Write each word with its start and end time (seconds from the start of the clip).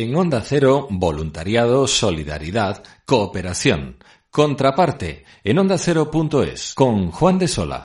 En 0.00 0.14
Onda 0.14 0.40
Cero, 0.42 0.86
voluntariado, 0.90 1.88
solidaridad, 1.88 2.84
cooperación. 3.04 3.96
Contraparte, 4.30 5.24
en 5.42 5.58
ondacero.es, 5.58 6.74
con 6.76 7.10
Juan 7.10 7.36
de 7.40 7.48
Sola. 7.48 7.84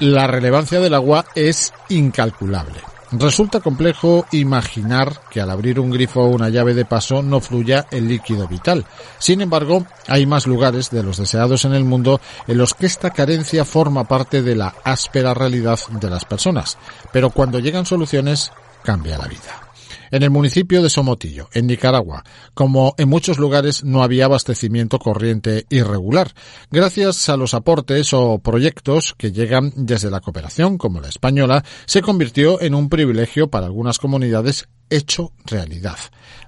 La 0.00 0.26
relevancia 0.26 0.78
del 0.78 0.92
agua 0.92 1.24
es 1.34 1.72
incalculable. 1.88 2.95
Resulta 3.12 3.60
complejo 3.60 4.26
imaginar 4.32 5.20
que 5.30 5.40
al 5.40 5.50
abrir 5.50 5.78
un 5.78 5.90
grifo 5.90 6.22
o 6.22 6.28
una 6.28 6.48
llave 6.48 6.74
de 6.74 6.84
paso 6.84 7.22
no 7.22 7.40
fluya 7.40 7.86
el 7.90 8.08
líquido 8.08 8.48
vital. 8.48 8.84
Sin 9.18 9.40
embargo, 9.40 9.86
hay 10.08 10.26
más 10.26 10.46
lugares 10.46 10.90
de 10.90 11.04
los 11.04 11.18
deseados 11.18 11.64
en 11.64 11.74
el 11.74 11.84
mundo 11.84 12.20
en 12.48 12.58
los 12.58 12.74
que 12.74 12.86
esta 12.86 13.10
carencia 13.10 13.64
forma 13.64 14.04
parte 14.04 14.42
de 14.42 14.56
la 14.56 14.74
áspera 14.82 15.34
realidad 15.34 15.78
de 16.00 16.10
las 16.10 16.24
personas. 16.24 16.78
Pero 17.12 17.30
cuando 17.30 17.60
llegan 17.60 17.86
soluciones, 17.86 18.50
cambia 18.82 19.18
la 19.18 19.26
vida 19.26 19.65
en 20.10 20.22
el 20.22 20.30
municipio 20.30 20.82
de 20.82 20.90
Somotillo, 20.90 21.48
en 21.52 21.66
Nicaragua, 21.66 22.24
como 22.54 22.94
en 22.98 23.08
muchos 23.08 23.38
lugares 23.38 23.84
no 23.84 24.02
había 24.02 24.26
abastecimiento 24.26 24.98
corriente 24.98 25.66
irregular, 25.70 26.32
gracias 26.70 27.28
a 27.28 27.36
los 27.36 27.54
aportes 27.54 28.12
o 28.12 28.38
proyectos 28.38 29.14
que 29.16 29.32
llegan 29.32 29.72
desde 29.76 30.10
la 30.10 30.20
cooperación, 30.20 30.78
como 30.78 31.00
la 31.00 31.08
española, 31.08 31.64
se 31.86 32.02
convirtió 32.02 32.60
en 32.60 32.74
un 32.74 32.88
privilegio 32.88 33.48
para 33.48 33.66
algunas 33.66 33.98
comunidades 33.98 34.68
hecho 34.90 35.32
realidad. 35.44 35.98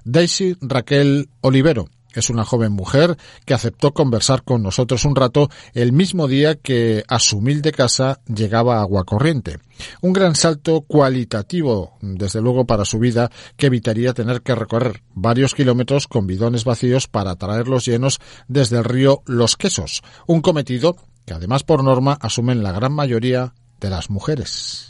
Daisy 0.05 0.55
Raquel 0.61 1.29
Olivero, 1.41 1.89
es 2.13 2.29
una 2.29 2.45
joven 2.45 2.71
mujer 2.71 3.17
que 3.45 3.53
aceptó 3.53 3.93
conversar 3.93 4.43
con 4.43 4.63
nosotros 4.63 5.05
un 5.05 5.15
rato 5.15 5.49
el 5.73 5.91
mismo 5.91 6.27
día 6.27 6.55
que 6.55 7.03
a 7.07 7.19
su 7.19 7.37
humilde 7.37 7.71
casa 7.71 8.19
llegaba 8.27 8.81
agua 8.81 9.03
corriente. 9.03 9.59
Un 10.01 10.13
gran 10.13 10.35
salto 10.35 10.81
cualitativo, 10.81 11.97
desde 12.01 12.41
luego, 12.41 12.65
para 12.65 12.85
su 12.85 12.99
vida, 12.99 13.31
que 13.55 13.67
evitaría 13.67 14.13
tener 14.13 14.41
que 14.41 14.55
recorrer 14.55 15.03
varios 15.13 15.55
kilómetros 15.55 16.07
con 16.07 16.27
bidones 16.27 16.65
vacíos 16.65 17.07
para 17.07 17.35
traerlos 17.35 17.85
llenos 17.85 18.19
desde 18.47 18.77
el 18.77 18.83
río 18.83 19.21
Los 19.25 19.55
Quesos, 19.55 20.01
un 20.27 20.41
cometido 20.41 20.97
que 21.25 21.33
además 21.33 21.63
por 21.63 21.83
norma 21.83 22.17
asumen 22.19 22.63
la 22.63 22.71
gran 22.71 22.91
mayoría 22.91 23.53
de 23.79 23.89
las 23.89 24.09
mujeres. 24.09 24.89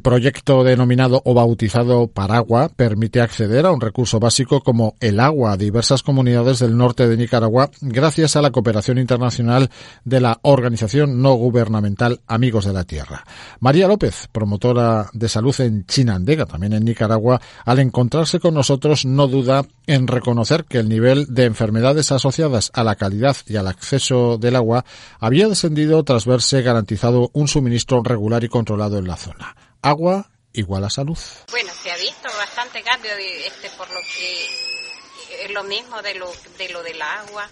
proyecto 0.00 0.62
denominado 0.62 1.22
o 1.24 1.34
bautizado 1.34 2.06
Paragua 2.06 2.68
permite 2.68 3.20
acceder 3.20 3.66
a 3.66 3.72
un 3.72 3.80
recurso 3.80 4.20
básico 4.20 4.60
como 4.60 4.94
el 5.00 5.18
agua 5.18 5.50
a 5.50 5.56
diversas 5.56 6.04
comunidades 6.04 6.60
del 6.60 6.76
norte 6.76 7.08
de 7.08 7.16
Nicaragua 7.16 7.68
gracias 7.80 8.36
a 8.36 8.42
la 8.42 8.52
cooperación 8.52 8.98
internacional 8.98 9.70
de 10.04 10.20
la 10.20 10.38
organización 10.42 11.20
no 11.20 11.34
gubernamental 11.34 12.20
Amigos 12.28 12.64
de 12.64 12.72
la 12.74 12.84
Tierra. 12.84 13.24
María 13.58 13.88
López, 13.88 14.28
promotora 14.30 15.10
de 15.12 15.28
salud 15.28 15.60
en 15.60 15.84
Chinandega, 15.84 16.46
también 16.46 16.74
en 16.74 16.84
Nicaragua, 16.84 17.40
al 17.64 17.80
encontrarse 17.80 18.38
con 18.38 18.54
nosotros 18.54 19.04
no 19.04 19.26
duda 19.26 19.64
en 19.88 20.06
reconocer 20.06 20.64
que 20.64 20.78
el 20.78 20.88
nivel 20.88 21.26
de 21.34 21.46
enfermedades 21.46 22.12
asociadas 22.12 22.70
a 22.72 22.84
la 22.84 22.94
calidad 22.94 23.36
y 23.48 23.56
al 23.56 23.66
acceso 23.66 24.38
del 24.38 24.54
agua 24.54 24.84
había 25.18 25.48
descendido 25.48 26.04
tras 26.04 26.24
verse 26.24 26.62
garantizado 26.62 27.30
un 27.32 27.48
suministro 27.48 28.00
regular 28.04 28.44
y 28.44 28.48
controlado 28.48 28.98
en 28.98 29.08
la 29.08 29.16
zona 29.16 29.56
agua 29.82 30.30
igual 30.52 30.84
a 30.84 30.90
salud. 30.90 31.18
Bueno, 31.50 31.72
se 31.74 31.90
ha 31.90 31.96
visto 31.96 32.28
bastante 32.38 32.82
cambio 32.82 33.10
este, 33.16 33.68
por 33.70 33.90
lo 33.90 34.00
que 34.00 35.44
es 35.44 35.50
lo 35.50 35.64
mismo 35.64 36.00
de 36.02 36.14
lo, 36.14 36.32
de 36.56 36.68
lo 36.68 36.82
del 36.82 37.00
agua, 37.02 37.48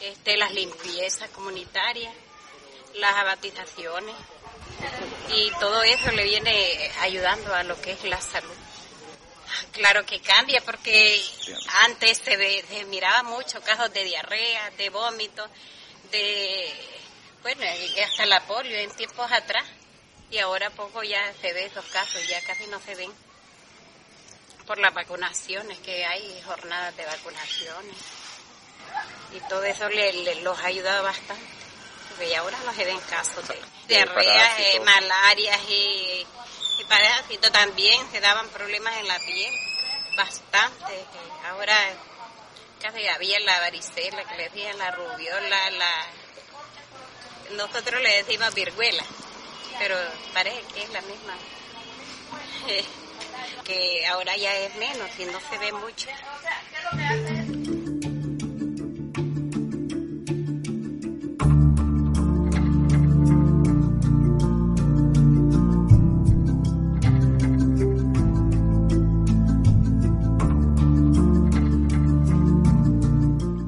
este, 0.00 0.36
las 0.36 0.52
limpiezas 0.52 1.28
comunitarias, 1.30 2.14
las 2.94 3.14
abatizaciones 3.16 4.14
y 5.34 5.50
todo 5.58 5.82
eso 5.82 6.10
le 6.12 6.24
viene 6.24 6.90
ayudando 7.00 7.54
a 7.54 7.64
lo 7.64 7.80
que 7.80 7.92
es 7.92 8.04
la 8.04 8.20
salud. 8.20 8.54
Claro 9.72 10.04
que 10.04 10.20
cambia 10.20 10.60
porque 10.64 11.20
antes 11.84 12.18
se, 12.18 12.64
se 12.66 12.84
miraba 12.84 13.22
mucho 13.22 13.60
casos 13.62 13.92
de 13.92 14.04
diarrea, 14.04 14.70
de 14.76 14.90
vómito, 14.90 15.46
de, 16.12 16.70
bueno, 17.42 17.62
hasta 18.04 18.26
la 18.26 18.40
polio 18.46 18.76
en 18.76 18.90
tiempos 18.94 19.30
atrás 19.32 19.64
y 20.30 20.38
ahora 20.38 20.70
poco 20.70 21.02
ya 21.02 21.32
se 21.40 21.52
ve 21.52 21.64
esos 21.66 21.84
casos, 21.86 22.26
ya 22.26 22.40
casi 22.42 22.66
no 22.66 22.80
se 22.80 22.94
ven 22.94 23.12
por 24.66 24.78
las 24.78 24.92
vacunaciones 24.92 25.78
que 25.78 26.04
hay, 26.04 26.42
jornadas 26.42 26.94
de 26.96 27.06
vacunaciones. 27.06 27.96
Y 29.34 29.40
todo 29.48 29.64
eso 29.64 29.88
le, 29.88 30.42
los 30.42 30.58
ha 30.58 30.66
ayudado 30.66 31.02
bastante, 31.02 31.42
porque 32.10 32.28
ya 32.28 32.40
ahora 32.40 32.58
no 32.64 32.74
se 32.74 32.84
ven 32.84 33.00
casos 33.00 33.46
de 33.48 33.58
diarreas, 33.86 34.60
eh, 34.60 34.80
malarias 34.80 35.60
y, 35.68 36.26
y 36.80 36.84
parásitos 36.88 37.50
también, 37.50 38.10
se 38.10 38.20
daban 38.20 38.48
problemas 38.48 38.96
en 38.98 39.08
la 39.08 39.18
piel, 39.18 39.54
bastante, 40.16 41.04
ahora 41.48 41.76
casi 42.80 43.08
había 43.08 43.40
la 43.40 43.60
varicela, 43.60 44.24
que 44.24 44.36
le 44.36 44.44
decían 44.44 44.78
la 44.78 44.90
rubiola, 44.90 45.70
la 45.70 46.06
nosotros 47.52 48.02
le 48.02 48.22
decimos 48.22 48.54
virguela 48.54 49.02
pero 49.78 49.96
parece 50.34 50.62
que 50.74 50.82
es 50.82 50.90
la 50.90 51.00
misma. 51.02 51.34
que 53.64 54.06
ahora 54.06 54.36
ya 54.36 54.54
es 54.56 54.74
menos 54.76 55.10
y 55.18 55.24
no 55.26 55.38
se 55.50 55.58
ve 55.58 55.72
mucho. 55.72 56.08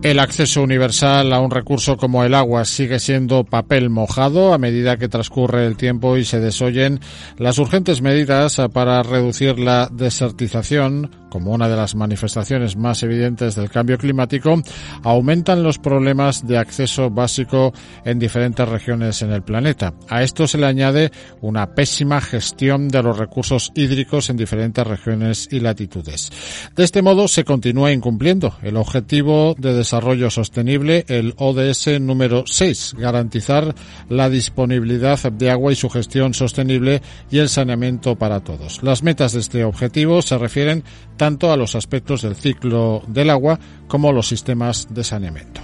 El 0.03 0.19
acceso 0.19 0.63
universal 0.63 1.31
a 1.31 1.41
un 1.41 1.51
recurso 1.51 1.99
como 1.99 2.25
el 2.25 2.35
agua 2.35 2.65
sigue 2.65 2.99
siendo 2.99 3.45
papel 3.45 3.91
mojado 3.91 4.55
a 4.55 4.59
medida 4.59 4.97
que 4.97 5.09
transcurre 5.09 5.67
el 5.67 5.77
tiempo 5.77 6.17
y 6.17 6.25
se 6.25 6.41
desoyen 6.41 7.01
las 7.37 7.59
urgentes 7.59 8.01
medidas 8.01 8.57
para 8.73 9.03
reducir 9.03 9.59
la 9.59 9.91
desertización, 9.93 11.11
como 11.31 11.53
una 11.53 11.69
de 11.69 11.77
las 11.77 11.95
manifestaciones 11.95 12.77
más 12.77 13.03
evidentes 13.03 13.55
del 13.55 13.71
cambio 13.71 13.97
climático, 13.97 14.61
aumentan 15.03 15.63
los 15.63 15.79
problemas 15.79 16.47
de 16.47 16.59
acceso 16.59 17.09
básico 17.09 17.73
en 18.05 18.19
diferentes 18.19 18.69
regiones 18.69 19.23
en 19.23 19.31
el 19.31 19.43
planeta. 19.43 19.95
A 20.09 20.23
esto 20.23 20.47
se 20.47 20.59
le 20.59 20.67
añade 20.67 21.11
una 21.41 21.75
pésima 21.75 22.21
gestión 22.21 22.89
de 22.89 23.03
los 23.03 23.19
recursos 23.19 23.73
hídricos 23.75 24.29
en 24.29 24.37
diferentes 24.37 24.87
regiones 24.87 25.49
y 25.51 25.61
latitudes. 25.61 26.31
De 26.77 26.85
este 26.85 27.03
modo 27.03 27.29
se 27.29 27.45
continúa 27.45 27.93
incumpliendo 27.93 28.55
el 28.63 28.77
objetivo 28.77 29.55
de 29.57 29.75
Desarrollo 29.75 30.31
Sostenible, 30.31 31.05
el 31.09 31.35
ODS 31.37 32.01
número 32.01 32.45
6, 32.47 32.97
garantizar 32.99 33.75
la 34.09 34.29
disponibilidad 34.29 35.31
de 35.31 35.51
agua 35.51 35.73
y 35.73 35.77
su 35.77 35.89
gestión 35.89 36.35
sostenible 36.35 37.03
y 37.31 37.39
el 37.39 37.49
saneamiento 37.49 38.17
para 38.17 38.41
todos. 38.41 38.83
Las 38.83 39.03
metas 39.03 39.33
de 39.33 39.41
este 39.41 39.65
objetivo 39.65 40.23
se 40.23 40.39
refieren 40.39 40.85
tanto 41.21 41.53
a 41.53 41.57
los 41.59 41.75
aspectos 41.75 42.23
del 42.23 42.35
ciclo 42.35 43.03
del 43.07 43.29
agua 43.29 43.61
como 43.87 44.11
los 44.11 44.27
sistemas 44.27 44.89
de 44.89 45.05
saneamiento. 45.05 45.61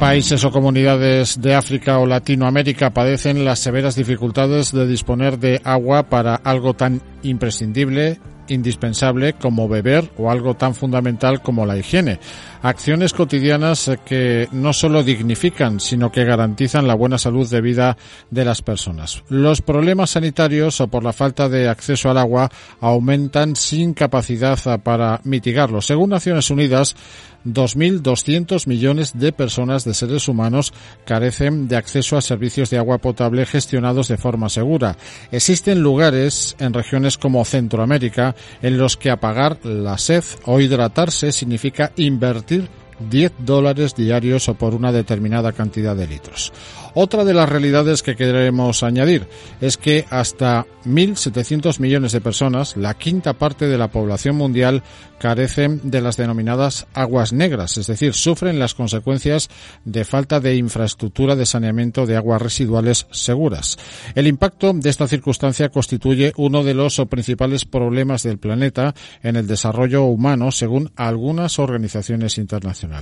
países 0.00 0.44
o 0.44 0.50
comunidades 0.50 1.40
de 1.40 1.54
África 1.54 1.98
o 1.98 2.06
Latinoamérica 2.06 2.90
padecen 2.90 3.44
las 3.44 3.60
severas 3.60 3.94
dificultades 3.94 4.72
de 4.72 4.86
disponer 4.86 5.38
de 5.38 5.62
agua 5.64 6.02
para 6.10 6.34
algo 6.34 6.74
tan 6.74 7.00
imprescindible 7.22 8.18
indispensable 8.48 9.34
como 9.34 9.68
beber 9.68 10.10
o 10.18 10.30
algo 10.30 10.54
tan 10.54 10.74
fundamental 10.74 11.42
como 11.42 11.66
la 11.66 11.76
higiene. 11.76 12.18
Acciones 12.62 13.12
cotidianas 13.12 13.90
que 14.04 14.48
no 14.52 14.72
solo 14.72 15.02
dignifican, 15.02 15.80
sino 15.80 16.10
que 16.10 16.24
garantizan 16.24 16.86
la 16.86 16.94
buena 16.94 17.18
salud 17.18 17.48
de 17.48 17.60
vida 17.60 17.96
de 18.30 18.44
las 18.44 18.62
personas. 18.62 19.22
Los 19.28 19.60
problemas 19.60 20.10
sanitarios 20.10 20.80
o 20.80 20.88
por 20.88 21.04
la 21.04 21.12
falta 21.12 21.48
de 21.48 21.68
acceso 21.68 22.10
al 22.10 22.18
agua 22.18 22.50
aumentan 22.80 23.56
sin 23.56 23.92
capacidad 23.92 24.58
para 24.82 25.20
mitigarlos. 25.24 25.86
Según 25.86 26.10
Naciones 26.10 26.50
Unidas, 26.50 26.96
2.200 27.44 28.66
millones 28.66 29.12
de 29.14 29.32
personas 29.32 29.84
de 29.84 29.94
seres 29.94 30.28
humanos 30.28 30.72
carecen 31.04 31.68
de 31.68 31.76
acceso 31.76 32.16
a 32.16 32.22
servicios 32.22 32.70
de 32.70 32.78
agua 32.78 32.98
potable 32.98 33.46
gestionados 33.46 34.08
de 34.08 34.16
forma 34.16 34.48
segura. 34.48 34.96
Existen 35.30 35.80
lugares 35.80 36.56
en 36.58 36.72
regiones 36.72 37.18
como 37.18 37.44
Centroamérica 37.44 38.34
en 38.62 38.78
los 38.78 38.96
que 38.96 39.10
apagar 39.10 39.64
la 39.64 39.98
sed 39.98 40.24
o 40.44 40.60
hidratarse 40.60 41.32
significa 41.32 41.92
invertir 41.96 42.68
10 42.98 43.32
dólares 43.38 43.94
diarios 43.94 44.48
o 44.48 44.54
por 44.54 44.74
una 44.74 44.92
determinada 44.92 45.52
cantidad 45.52 45.96
de 45.96 46.06
litros. 46.06 46.52
Otra 46.94 47.24
de 47.24 47.34
las 47.34 47.48
realidades 47.48 48.02
que 48.04 48.14
queremos 48.14 48.84
añadir 48.84 49.26
es 49.60 49.76
que 49.76 50.04
hasta 50.10 50.64
1.700 50.86 51.80
millones 51.80 52.12
de 52.12 52.20
personas, 52.20 52.76
la 52.76 52.94
quinta 52.94 53.32
parte 53.32 53.66
de 53.66 53.78
la 53.78 53.88
población 53.88 54.36
mundial, 54.36 54.82
carecen 55.18 55.80
de 55.82 56.00
las 56.00 56.16
denominadas 56.16 56.86
aguas 56.94 57.32
negras, 57.32 57.78
es 57.78 57.86
decir, 57.88 58.14
sufren 58.14 58.58
las 58.58 58.74
consecuencias 58.74 59.48
de 59.84 60.04
falta 60.04 60.38
de 60.38 60.56
infraestructura 60.56 61.34
de 61.34 61.46
saneamiento 61.46 62.06
de 62.06 62.16
aguas 62.16 62.40
residuales 62.40 63.06
seguras. 63.10 63.76
El 64.14 64.26
impacto 64.26 64.72
de 64.72 64.90
esta 64.90 65.08
circunstancia 65.08 65.70
constituye 65.70 66.32
uno 66.36 66.62
de 66.62 66.74
los 66.74 67.02
principales 67.08 67.64
problemas 67.64 68.22
del 68.22 68.38
planeta 68.38 68.94
en 69.22 69.36
el 69.36 69.46
desarrollo 69.46 70.04
humano, 70.04 70.52
según 70.52 70.92
algunas 70.94 71.58
organizaciones 71.58 72.38
internacionales. 72.38 72.93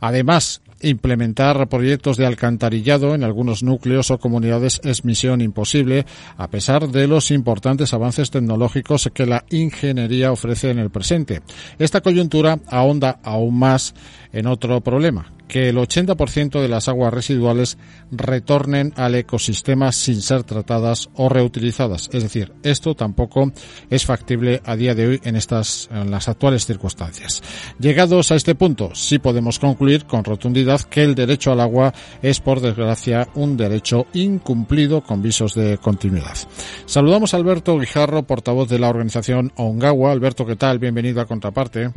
Además, 0.00 0.62
implementar 0.80 1.68
proyectos 1.68 2.16
de 2.16 2.26
alcantarillado 2.26 3.14
en 3.14 3.24
algunos 3.24 3.62
núcleos 3.62 4.10
o 4.10 4.18
comunidades 4.18 4.80
es 4.84 5.04
misión 5.04 5.40
imposible, 5.40 6.06
a 6.36 6.48
pesar 6.48 6.88
de 6.88 7.06
los 7.06 7.30
importantes 7.30 7.94
avances 7.94 8.30
tecnológicos 8.30 9.10
que 9.14 9.26
la 9.26 9.44
ingeniería 9.50 10.32
ofrece 10.32 10.70
en 10.70 10.78
el 10.78 10.90
presente. 10.90 11.42
Esta 11.78 12.00
coyuntura 12.00 12.58
ahonda 12.68 13.18
aún 13.22 13.58
más 13.58 13.94
en 14.34 14.48
otro 14.48 14.80
problema, 14.80 15.32
que 15.46 15.68
el 15.68 15.76
80% 15.76 16.60
de 16.60 16.68
las 16.68 16.88
aguas 16.88 17.14
residuales 17.14 17.78
retornen 18.10 18.92
al 18.96 19.14
ecosistema 19.14 19.92
sin 19.92 20.20
ser 20.20 20.42
tratadas 20.42 21.08
o 21.14 21.28
reutilizadas. 21.28 22.10
Es 22.12 22.24
decir, 22.24 22.52
esto 22.64 22.96
tampoco 22.96 23.52
es 23.90 24.04
factible 24.04 24.60
a 24.64 24.74
día 24.74 24.94
de 24.94 25.06
hoy 25.06 25.20
en 25.22 25.36
estas, 25.36 25.88
en 25.92 26.10
las 26.10 26.28
actuales 26.28 26.66
circunstancias. 26.66 27.42
Llegados 27.78 28.32
a 28.32 28.34
este 28.34 28.56
punto, 28.56 28.90
sí 28.94 29.20
podemos 29.20 29.60
concluir 29.60 30.04
con 30.04 30.24
rotundidad 30.24 30.80
que 30.80 31.04
el 31.04 31.14
derecho 31.14 31.52
al 31.52 31.60
agua 31.60 31.94
es, 32.20 32.40
por 32.40 32.60
desgracia, 32.60 33.28
un 33.34 33.56
derecho 33.56 34.06
incumplido 34.14 35.02
con 35.02 35.22
visos 35.22 35.54
de 35.54 35.78
continuidad. 35.78 36.36
Saludamos 36.86 37.34
a 37.34 37.36
Alberto 37.36 37.78
Guijarro, 37.78 38.24
portavoz 38.24 38.68
de 38.68 38.80
la 38.80 38.88
organización 38.88 39.52
Ongawa. 39.54 40.10
Alberto, 40.10 40.44
¿qué 40.44 40.56
tal? 40.56 40.80
Bienvenido 40.80 41.20
a 41.20 41.26
Contraparte. 41.26 41.92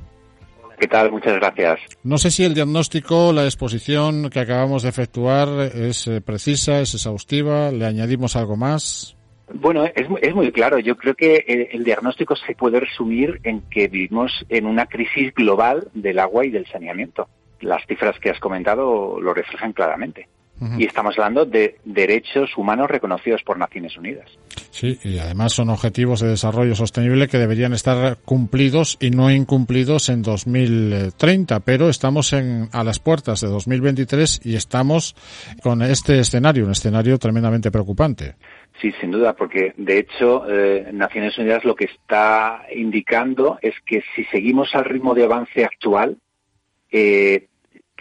¿Qué 0.80 0.88
tal? 0.88 1.12
Muchas 1.12 1.36
gracias. 1.36 1.80
No 2.04 2.18
sé 2.18 2.30
si 2.30 2.44
el 2.44 2.54
diagnóstico, 2.54 3.34
la 3.34 3.46
exposición 3.46 4.30
que 4.30 4.40
acabamos 4.40 4.84
de 4.84 4.90
efectuar 4.90 5.72
es 5.74 6.08
eh, 6.08 6.22
precisa, 6.22 6.82
es 6.82 6.94
exhaustiva, 6.94 7.72
le 7.72 7.86
añadimos 7.86 8.36
algo 8.36 8.56
más. 8.56 9.18
Bueno, 9.54 9.86
es, 9.86 10.08
es 10.22 10.36
muy 10.36 10.52
claro. 10.52 10.78
Yo 10.78 10.96
creo 10.96 11.16
que 11.16 11.46
el, 11.48 11.70
el, 11.72 11.84
diagnóstico 11.84 12.36
se 12.36 12.54
puede 12.54 12.80
resumir 12.80 13.40
en 13.44 13.62
que 13.62 13.88
vivimos 13.88 14.46
en 14.50 14.68
una 14.68 14.86
crisis 14.86 15.34
global 15.34 15.88
del 15.94 16.20
agua 16.20 16.46
y 16.46 16.52
del 16.52 16.68
saneamiento. 16.68 17.28
Las 17.62 17.86
cifras 17.88 18.20
que 18.20 18.30
has 18.30 18.40
comentado 18.40 19.20
lo 19.20 19.34
reflejan 19.34 19.74
claramente. 19.74 20.28
Y 20.78 20.86
estamos 20.86 21.16
hablando 21.18 21.46
de 21.46 21.78
derechos 21.86 22.58
humanos 22.58 22.90
reconocidos 22.90 23.44
por 23.44 23.60
Naciones 23.60 23.96
Unidas. 23.96 24.26
Sí, 24.72 24.98
y 25.04 25.20
además 25.20 25.54
son 25.54 25.70
objetivos 25.70 26.22
de 26.22 26.30
desarrollo 26.30 26.74
sostenible 26.74 27.28
que 27.28 27.38
deberían 27.38 27.74
estar 27.74 28.18
cumplidos 28.26 28.98
y 29.00 29.12
no 29.12 29.30
incumplidos 29.32 30.10
en 30.10 30.24
2030, 30.24 31.60
pero 31.60 31.90
estamos 31.90 32.34
en, 32.34 32.70
a 32.72 32.84
las 32.84 33.00
puertas 33.00 33.42
de 33.42 33.48
2023 33.48 34.42
y 34.46 34.56
estamos 34.56 35.16
con 35.62 35.82
este 35.82 36.20
escenario, 36.20 36.66
un 36.66 36.72
escenario 36.72 37.18
tremendamente 37.18 37.72
preocupante. 37.72 38.36
Sí, 38.82 38.92
sin 39.02 39.12
duda, 39.12 39.34
porque 39.34 39.74
de 39.78 40.00
hecho 40.00 40.44
eh, 40.48 40.90
Naciones 40.94 41.38
Unidas 41.38 41.66
lo 41.66 41.76
que 41.76 41.86
está 41.86 42.66
indicando 42.76 43.58
es 43.62 43.74
que 43.86 44.04
si 44.16 44.24
seguimos 44.26 44.76
al 44.76 44.86
ritmo 44.86 45.16
de 45.16 45.24
avance 45.24 45.66
actual, 45.66 46.18
eh, 46.92 47.48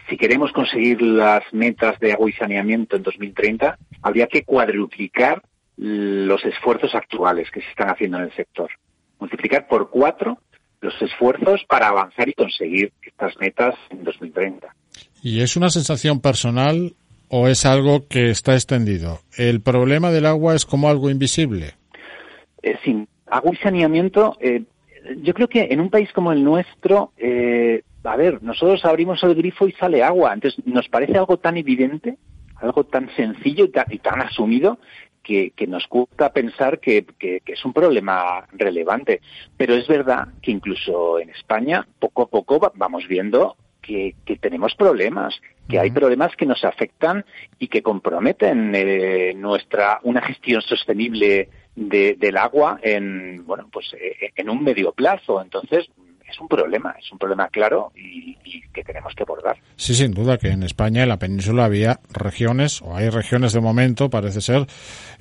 si 0.08 0.16
queremos 0.16 0.52
conseguir 0.52 1.02
las 1.02 1.42
metas 1.52 1.98
de 2.00 2.12
agua 2.12 2.30
y 2.30 2.32
saneamiento 2.32 2.96
en 2.96 3.02
2030, 3.02 3.78
habría 4.02 4.26
que 4.26 4.44
cuadruplicar 4.44 5.42
los 5.76 6.44
esfuerzos 6.44 6.94
actuales 6.94 7.50
que 7.50 7.60
se 7.60 7.68
están 7.68 7.88
haciendo 7.88 8.18
en 8.18 8.24
el 8.24 8.34
sector. 8.34 8.70
Multiplicar 9.18 9.66
por 9.66 9.90
cuatro 9.90 10.38
los 10.80 10.94
esfuerzos 11.00 11.64
para 11.68 11.88
avanzar 11.88 12.28
y 12.28 12.34
conseguir 12.34 12.92
estas 13.02 13.36
metas 13.38 13.74
en 13.90 14.04
2030. 14.04 14.68
¿Y 15.22 15.40
es 15.40 15.56
una 15.56 15.70
sensación 15.70 16.20
personal 16.20 16.94
o 17.28 17.48
es 17.48 17.66
algo 17.66 18.06
que 18.08 18.30
está 18.30 18.54
extendido? 18.54 19.20
¿El 19.36 19.60
problema 19.60 20.10
del 20.10 20.26
agua 20.26 20.54
es 20.54 20.64
como 20.64 20.88
algo 20.88 21.10
invisible? 21.10 21.74
Eh, 22.62 22.76
sin 22.84 23.08
agua 23.26 23.52
y 23.52 23.56
saneamiento, 23.56 24.36
eh, 24.40 24.62
yo 25.22 25.34
creo 25.34 25.48
que 25.48 25.68
en 25.70 25.80
un 25.80 25.90
país 25.90 26.12
como 26.12 26.32
el 26.32 26.44
nuestro, 26.44 27.12
eh, 27.16 27.82
a 28.06 28.16
ver, 28.16 28.42
nosotros 28.42 28.84
abrimos 28.84 29.22
el 29.22 29.34
grifo 29.34 29.66
y 29.68 29.72
sale 29.72 30.02
agua. 30.02 30.32
Entonces, 30.32 30.64
nos 30.66 30.88
parece 30.88 31.18
algo 31.18 31.38
tan 31.38 31.56
evidente, 31.56 32.16
algo 32.56 32.84
tan 32.84 33.10
sencillo 33.16 33.64
y 33.64 33.70
tan, 33.70 33.86
y 33.90 33.98
tan 33.98 34.20
asumido 34.20 34.78
que, 35.22 35.50
que, 35.50 35.66
nos 35.66 35.86
cuesta 35.86 36.32
pensar 36.32 36.78
que, 36.78 37.04
que, 37.18 37.40
que, 37.40 37.52
es 37.52 37.64
un 37.64 37.72
problema 37.72 38.46
relevante. 38.52 39.20
Pero 39.56 39.74
es 39.74 39.86
verdad 39.88 40.28
que 40.40 40.52
incluso 40.52 41.18
en 41.18 41.30
España, 41.30 41.86
poco 41.98 42.22
a 42.22 42.28
poco 42.28 42.72
vamos 42.76 43.06
viendo 43.08 43.56
que, 43.86 44.38
tenemos 44.40 44.74
problemas, 44.74 45.40
que 45.68 45.78
hay 45.78 45.90
problemas 45.90 46.34
que 46.36 46.46
nos 46.46 46.64
afectan 46.64 47.24
y 47.58 47.68
que 47.68 47.82
comprometen 47.82 48.72
eh, 48.74 49.32
nuestra 49.36 50.00
una 50.02 50.22
gestión 50.22 50.60
sostenible 50.62 51.48
de, 51.74 52.14
del 52.14 52.36
agua 52.36 52.78
en 52.82 53.44
bueno 53.46 53.68
pues 53.70 53.92
eh, 53.94 54.32
en 54.34 54.50
un 54.50 54.62
medio 54.64 54.92
plazo. 54.92 55.40
Entonces 55.40 55.88
es 56.36 56.40
un 56.40 56.48
problema, 56.48 56.94
es 56.98 57.10
un 57.10 57.18
problema 57.18 57.48
claro 57.48 57.92
y, 57.96 58.36
y, 58.44 58.60
que 58.72 58.84
tenemos 58.84 59.14
que 59.14 59.22
abordar. 59.22 59.56
Sí, 59.76 59.94
sin 59.94 60.12
duda 60.12 60.36
que 60.36 60.48
en 60.48 60.62
España, 60.62 61.02
en 61.02 61.08
la 61.08 61.18
península, 61.18 61.64
había 61.64 61.98
regiones, 62.12 62.82
o 62.82 62.94
hay 62.94 63.08
regiones 63.08 63.54
de 63.54 63.60
momento, 63.60 64.10
parece 64.10 64.42
ser, 64.42 64.66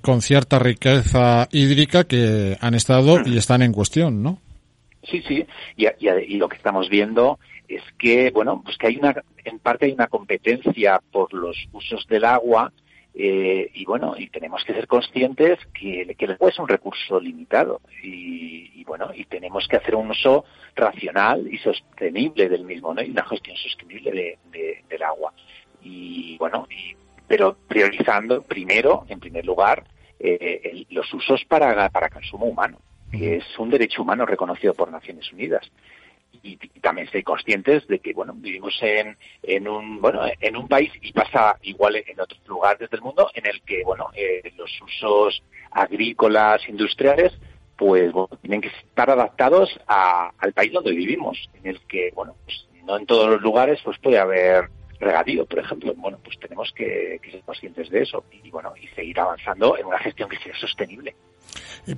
con 0.01 0.22
cierta 0.22 0.60
riqueza 0.60 1.48
hídrica 1.51 2.04
que 2.04 2.58
han 2.60 2.74
estado 2.74 3.22
y 3.25 3.38
están 3.38 3.62
en 3.62 3.72
cuestión, 3.72 4.22
¿no? 4.22 4.40
Sí, 5.10 5.24
sí, 5.25 5.46
y, 5.78 5.86
y, 5.86 6.10
y 6.10 6.38
lo 6.38 6.50
que 6.50 6.58
estamos 6.58 6.90
viendo 6.90 7.40
es 7.70 7.84
que, 7.98 8.32
bueno, 8.32 8.62
pues 8.63 8.78
que 8.78 8.88
hay 8.88 8.98
una, 8.98 9.16
en 9.46 9.60
parte 9.60 9.86
hay 9.86 9.94
una 9.94 10.08
competencia 10.08 11.01
por 11.12 11.34
los 11.34 11.56
usos 11.72 12.06
del 12.08 12.25
agua 12.25 12.74
eh, 13.18 13.72
y 13.74 13.86
bueno, 13.86 14.16
y 14.18 14.28
tenemos 14.28 14.66
que 14.66 14.74
ser 14.74 14.88
conscientes 14.88 15.58
que, 15.74 16.16
que 16.18 16.26
el 16.26 16.34
agua 16.34 16.50
es 16.50 16.60
un 16.60 16.68
recurso 16.68 17.18
limitado 17.18 17.80
y, 18.04 18.72
y, 18.76 18.84
bueno, 18.84 19.12
y 19.16 19.24
tenemos 19.24 19.66
que 19.70 19.78
hacer 19.78 19.96
un 19.96 20.12
uso 20.12 20.44
racional 20.76 21.48
y 21.50 21.58
sostenible 21.60 22.50
del 22.50 22.66
mismo, 22.66 22.94
¿no? 22.94 23.02
Y 23.02 23.12
una 23.12 23.26
gestión 23.26 23.56
sostenible 23.56 24.12
de, 24.12 24.38
de, 24.52 24.84
del 24.90 25.04
agua. 25.04 25.34
Y 25.82 26.38
bueno, 26.38 26.68
y, 26.70 26.94
pero 27.26 27.56
priorizando 27.68 28.42
primero, 28.42 29.06
en 29.08 29.22
primer 29.22 29.46
lugar, 29.46 29.86
eh, 30.20 30.60
el, 30.66 30.88
los 30.90 31.14
usos 31.14 31.46
para, 31.46 31.90
para 31.90 32.10
consumo 32.10 32.48
humano, 32.48 32.80
que 33.12 33.38
es 33.38 33.46
un 33.58 33.70
derecho 33.70 34.02
humano 34.02 34.26
reconocido 34.26 34.74
por 34.74 34.92
Naciones 34.92 35.32
Unidas 35.32 35.72
y, 36.44 36.58
también 36.80 37.10
ser 37.10 37.24
conscientes 37.24 37.88
de 37.88 38.00
que 38.00 38.13
bueno 38.13 38.34
vivimos 38.36 38.77
en, 38.82 39.18
en 39.42 39.68
un 39.68 40.01
bueno 40.01 40.22
en 40.39 40.56
un 40.56 40.68
país 40.68 40.92
y 41.01 41.12
pasa 41.12 41.58
igual 41.63 41.96
en 41.96 42.20
otros 42.20 42.39
lugares 42.48 42.89
del 42.89 43.01
mundo 43.01 43.30
en 43.34 43.48
el 43.48 43.62
que 43.62 43.84
bueno 43.84 44.08
eh, 44.13 44.51
los 44.56 44.72
usos 44.82 45.44
agrícolas 45.72 46.68
industriales 46.70 47.34
pues 47.75 48.12
bueno, 48.12 48.30
tienen 48.42 48.62
que 48.62 48.70
estar 48.70 49.10
adaptados 49.10 49.70
a, 49.88 50.32
al 50.38 50.54
país 50.54 50.72
donde 50.72 50.92
vivimos 50.92 51.50
en 51.56 51.72
el 51.72 51.80
que 51.88 52.12
bueno 52.13 52.36
pues 52.46 52.68
no 52.86 52.98
en 52.98 53.06
todos 53.06 53.30
los 53.30 53.42
lugares 53.42 53.80
pues 53.84 53.98
puede 53.98 54.20
haber 54.20 54.70
regadío, 55.00 55.46
por 55.46 55.60
ejemplo. 55.60 55.94
Bueno, 55.96 56.20
pues 56.24 56.38
tenemos 56.39 56.72
que, 56.75 57.20
ser 57.30 57.42
conscientes 57.42 57.89
de 57.89 58.04
eso 58.04 58.24
y, 58.32 58.50
bueno, 58.50 58.74
y 58.82 58.88
seguir 58.96 59.20
avanzando 59.20 59.77
en 59.77 59.86
una 59.86 60.00
gestión 60.00 60.30
que 60.30 60.38
sea 60.38 60.58
sostenible. 60.58 61.15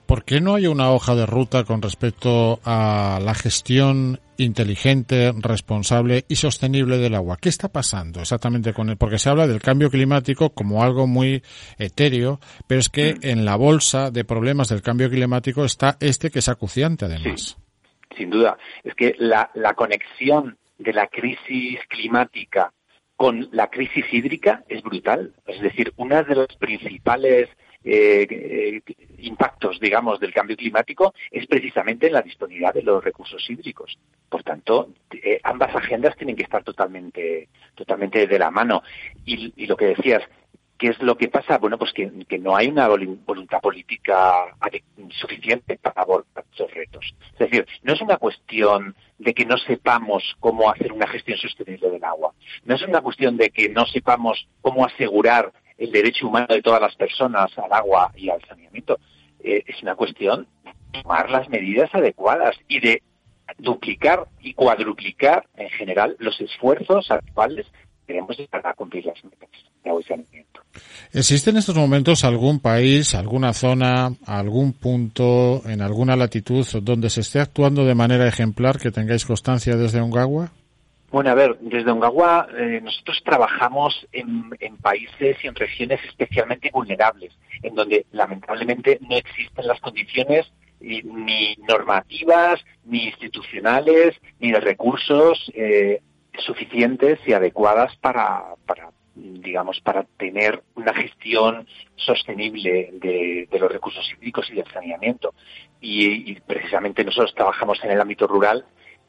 ¿Por 0.05 0.23
qué 0.23 0.41
no 0.41 0.55
hay 0.55 0.67
una 0.67 0.91
hoja 0.91 1.15
de 1.15 1.25
ruta 1.25 1.63
con 1.63 1.81
respecto 1.81 2.59
a 2.65 3.19
la 3.21 3.33
gestión 3.33 4.19
inteligente, 4.37 5.33
responsable 5.37 6.25
y 6.27 6.35
sostenible 6.35 6.97
del 6.97 7.15
agua? 7.15 7.37
¿Qué 7.41 7.49
está 7.49 7.69
pasando 7.69 8.21
exactamente 8.21 8.73
con 8.73 8.89
él? 8.89 8.97
Porque 8.97 9.19
se 9.19 9.29
habla 9.29 9.47
del 9.47 9.61
cambio 9.61 9.89
climático 9.89 10.51
como 10.51 10.83
algo 10.83 11.07
muy 11.07 11.43
etéreo, 11.77 12.39
pero 12.67 12.79
es 12.79 12.89
que 12.89 13.15
mm. 13.15 13.17
en 13.21 13.45
la 13.45 13.55
bolsa 13.55 14.11
de 14.11 14.25
problemas 14.25 14.69
del 14.69 14.81
cambio 14.81 15.09
climático 15.09 15.65
está 15.65 15.97
este 15.99 16.29
que 16.29 16.39
es 16.39 16.49
acuciante 16.49 17.05
además. 17.05 17.57
sin 18.15 18.29
duda. 18.29 18.57
Es 18.83 18.93
que 18.95 19.15
la, 19.17 19.51
la 19.53 19.73
conexión 19.73 20.57
de 20.77 20.93
la 20.93 21.07
crisis 21.07 21.79
climática 21.87 22.71
con 23.15 23.49
la 23.51 23.67
crisis 23.69 24.05
hídrica 24.11 24.63
es 24.69 24.81
brutal. 24.83 25.33
Es 25.45 25.59
decir, 25.59 25.91
una 25.97 26.21
de 26.23 26.35
las 26.35 26.55
principales 26.57 27.49
eh, 27.83 28.27
eh, 28.29 28.81
impactos, 29.19 29.79
digamos, 29.79 30.19
del 30.19 30.33
cambio 30.33 30.55
climático 30.55 31.13
es 31.31 31.47
precisamente 31.47 32.07
en 32.07 32.13
la 32.13 32.21
disponibilidad 32.21 32.73
de 32.73 32.83
los 32.83 33.03
recursos 33.03 33.43
hídricos. 33.49 33.97
Por 34.29 34.43
tanto, 34.43 34.89
eh, 35.11 35.39
ambas 35.43 35.73
agendas 35.75 36.15
tienen 36.17 36.35
que 36.35 36.43
estar 36.43 36.63
totalmente, 36.63 37.49
totalmente 37.75 38.27
de 38.27 38.39
la 38.39 38.51
mano. 38.51 38.83
Y, 39.25 39.65
lo 39.65 39.77
que 39.77 39.85
decías, 39.85 40.23
¿qué 40.77 40.89
es 40.89 41.01
lo 41.01 41.17
que 41.17 41.29
pasa? 41.29 41.57
Bueno, 41.57 41.77
pues 41.77 41.93
que, 41.93 42.11
no 42.39 42.55
hay 42.55 42.67
una 42.67 42.87
voluntad 42.89 43.61
política 43.61 44.45
suficiente 45.11 45.77
para 45.77 46.01
abordar 46.01 46.43
esos 46.53 46.73
retos. 46.73 47.15
Es 47.33 47.39
decir, 47.39 47.65
no 47.83 47.93
es 47.93 48.01
una 48.01 48.17
cuestión 48.17 48.95
de 49.17 49.33
que 49.33 49.45
no 49.45 49.57
sepamos 49.57 50.35
cómo 50.39 50.69
hacer 50.69 50.91
una 50.91 51.07
gestión 51.07 51.37
sostenible 51.37 51.89
del 51.89 52.03
agua. 52.03 52.33
No 52.65 52.75
es 52.75 52.81
una 52.81 53.01
cuestión 53.01 53.37
de 53.37 53.49
que 53.49 53.69
no 53.69 53.85
sepamos 53.85 54.47
cómo 54.61 54.85
asegurar 54.85 55.53
el 55.77 55.91
derecho 55.91 56.27
humano 56.27 56.47
de 56.49 56.61
todas 56.61 56.81
las 56.81 56.95
personas 56.95 57.57
al 57.57 57.71
agua 57.71 58.11
y 58.15 58.29
al 58.29 58.43
saneamiento. 58.45 58.99
Eh, 59.39 59.63
es 59.65 59.81
una 59.81 59.95
cuestión 59.95 60.47
de 60.63 61.01
tomar 61.01 61.29
las 61.29 61.47
medidas 61.49 61.93
adecuadas 61.93 62.55
y 62.67 62.79
de 62.79 63.03
duplicar 63.57 64.27
y 64.41 64.53
cuadruplicar 64.53 65.47
en 65.55 65.69
general 65.69 66.15
los 66.19 66.39
esfuerzos 66.41 67.09
actuales 67.11 67.65
que 68.05 68.13
tenemos 68.13 68.37
para 68.49 68.73
cumplir 68.73 69.05
las 69.05 69.23
metas 69.23 69.49
de 69.83 69.89
agua 69.89 70.01
y 70.01 70.03
saneamiento. 70.05 70.61
¿Existe 71.13 71.49
en 71.49 71.57
estos 71.57 71.75
momentos 71.75 72.23
algún 72.23 72.59
país, 72.59 73.15
alguna 73.15 73.53
zona, 73.53 74.11
algún 74.25 74.73
punto, 74.73 75.61
en 75.65 75.81
alguna 75.81 76.15
latitud 76.15 76.65
donde 76.81 77.09
se 77.09 77.21
esté 77.21 77.39
actuando 77.39 77.85
de 77.85 77.95
manera 77.95 78.27
ejemplar 78.27 78.77
que 78.77 78.91
tengáis 78.91 79.25
constancia 79.25 79.75
desde 79.75 80.01
Ongagua? 80.01 80.51
Bueno, 81.09 81.29
a 81.29 81.35
ver, 81.35 81.57
desde 81.61 81.89
Ongagua 81.89 82.47
eh, 82.57 82.81
nosotros 82.83 83.21
trabajamos 83.23 84.05
en, 84.11 84.49
países 84.81 85.37
y 85.41 85.47
en 85.47 85.55
regiones 85.55 86.01
especialmente 86.05 86.69
vulnerables, 86.71 87.33
en 87.63 87.75
donde 87.75 88.05
lamentablemente 88.11 88.99
no 89.01 89.15
existen 89.15 89.67
las 89.67 89.79
condiciones 89.79 90.45
ni 90.79 91.55
normativas, 91.67 92.63
ni 92.85 93.05
institucionales, 93.05 94.15
ni 94.39 94.51
de 94.51 94.59
recursos 94.59 95.51
eh, 95.53 96.01
suficientes 96.37 97.19
y 97.25 97.33
adecuadas 97.33 97.95
para, 97.97 98.55
para, 98.65 98.91
digamos, 99.15 99.79
para 99.81 100.03
tener 100.17 100.63
una 100.75 100.93
gestión 100.93 101.67
sostenible 101.95 102.91
de, 102.93 103.47
los 103.59 103.71
recursos 103.71 104.07
hídricos 104.13 104.49
y 104.51 104.55
del 104.55 104.71
saneamiento. 104.71 105.33
y, 105.81 106.35
precisamente 106.41 107.03
nosotros 107.03 107.33
trabajamos 107.33 107.83
en 107.83 107.91
el 107.91 108.01
ámbito 108.01 108.27
rural, 108.27 108.65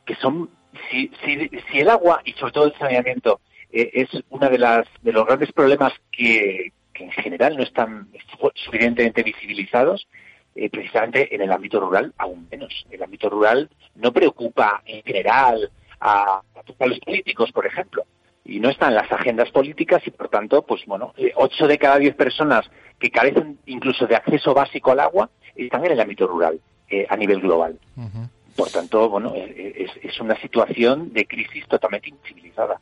que 0.07 0.15
son 0.17 0.51
si, 0.91 1.11
si, 1.25 1.51
si 1.71 1.81
el 1.81 1.91
agua 1.91 2.21
y 2.25 2.33
sobre 2.33 2.53
todo 2.53 2.67
el 2.67 2.79
saneamiento 2.79 3.41
eh, 3.71 3.91
es 3.95 4.09
uno 4.31 4.49
de, 4.49 4.59
las, 4.59 4.87
de 5.03 5.13
los 5.13 5.27
grandes 5.27 5.53
problemas 5.53 5.93
que, 6.11 6.73
en 6.95 7.13
general 7.13 7.57
no 7.57 7.63
están 7.63 8.09
suficientemente 8.57 9.23
visibilizados, 9.23 10.09
eh, 10.61 10.71
precisamente 10.71 11.33
en 11.35 11.41
el 11.41 11.53
ámbito 11.53 11.79
rural 11.79 12.13
aún 12.19 12.49
menos. 12.51 12.85
El 12.91 13.03
ámbito 13.03 13.31
rural 13.31 13.69
no 13.95 14.13
preocupa 14.13 14.83
en 14.85 15.03
general 15.05 15.71
a, 16.01 16.41
a 16.41 16.63
los 16.67 16.77
políticos, 16.77 17.53
por 17.53 17.65
ejemplo, 17.65 18.03
y 18.45 18.59
no 18.59 18.69
están 18.69 18.91
en 18.91 18.97
las 18.97 19.13
agendas 19.13 19.51
políticas 19.51 20.03
y 20.07 20.11
por 20.11 20.29
tanto, 20.29 20.63
pues 20.63 20.85
bueno, 20.87 21.15
eh, 21.17 21.33
ocho 21.37 21.69
de 21.69 21.79
cada 21.79 21.99
diez 21.99 22.17
personas 22.17 22.69
que 22.99 23.11
carecen 23.11 23.59
incluso 23.67 24.07
de 24.07 24.17
acceso 24.17 24.53
básico 24.53 24.91
al 24.91 25.01
agua 25.01 25.31
están 25.55 25.85
en 25.85 25.93
el 25.93 26.01
ámbito 26.01 26.27
rural 26.27 26.61
a 27.09 27.17
nivel 27.17 27.41
global. 27.41 27.79
Por 28.57 28.71
tanto, 28.71 29.11
bueno, 29.11 29.35
es, 29.37 30.21
una 30.21 30.35
situación 30.41 31.13
de 31.13 31.27
crisis 31.27 31.69
totalmente 31.69 32.09
incivilizada. 32.09 32.81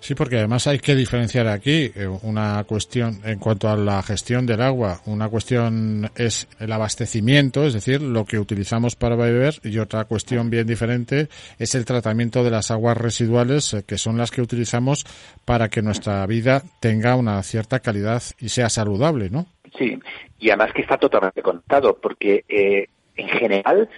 Sí, 0.00 0.14
porque 0.14 0.38
además 0.38 0.66
hay 0.66 0.78
que 0.78 0.94
diferenciar 0.94 1.46
aquí 1.48 1.92
eh, 1.94 2.06
una 2.22 2.64
cuestión 2.64 3.20
en 3.24 3.38
cuanto 3.38 3.68
a 3.68 3.76
la 3.76 4.02
gestión 4.02 4.46
del 4.46 4.62
agua. 4.62 5.00
Una 5.06 5.28
cuestión 5.28 6.10
es 6.16 6.48
el 6.58 6.72
abastecimiento, 6.72 7.64
es 7.64 7.74
decir, 7.74 8.02
lo 8.02 8.24
que 8.24 8.38
utilizamos 8.38 8.96
para 8.96 9.16
beber, 9.16 9.54
y 9.62 9.78
otra 9.78 10.04
cuestión 10.04 10.50
bien 10.50 10.66
diferente 10.66 11.28
es 11.58 11.74
el 11.74 11.84
tratamiento 11.84 12.44
de 12.44 12.50
las 12.50 12.70
aguas 12.70 12.96
residuales, 12.96 13.74
eh, 13.74 13.84
que 13.86 13.98
son 13.98 14.16
las 14.16 14.30
que 14.30 14.42
utilizamos 14.42 15.04
para 15.44 15.68
que 15.68 15.82
nuestra 15.82 16.26
vida 16.26 16.62
tenga 16.80 17.16
una 17.16 17.42
cierta 17.42 17.80
calidad 17.80 18.22
y 18.38 18.48
sea 18.48 18.68
saludable, 18.68 19.30
¿no? 19.30 19.46
Sí, 19.78 19.98
y 20.38 20.50
además 20.50 20.72
que 20.72 20.82
está 20.82 20.98
totalmente 20.98 21.42
conectado, 21.42 21.98
porque 22.00 22.44
eh, 22.48 22.86
en 23.16 23.28
general, 23.28 23.88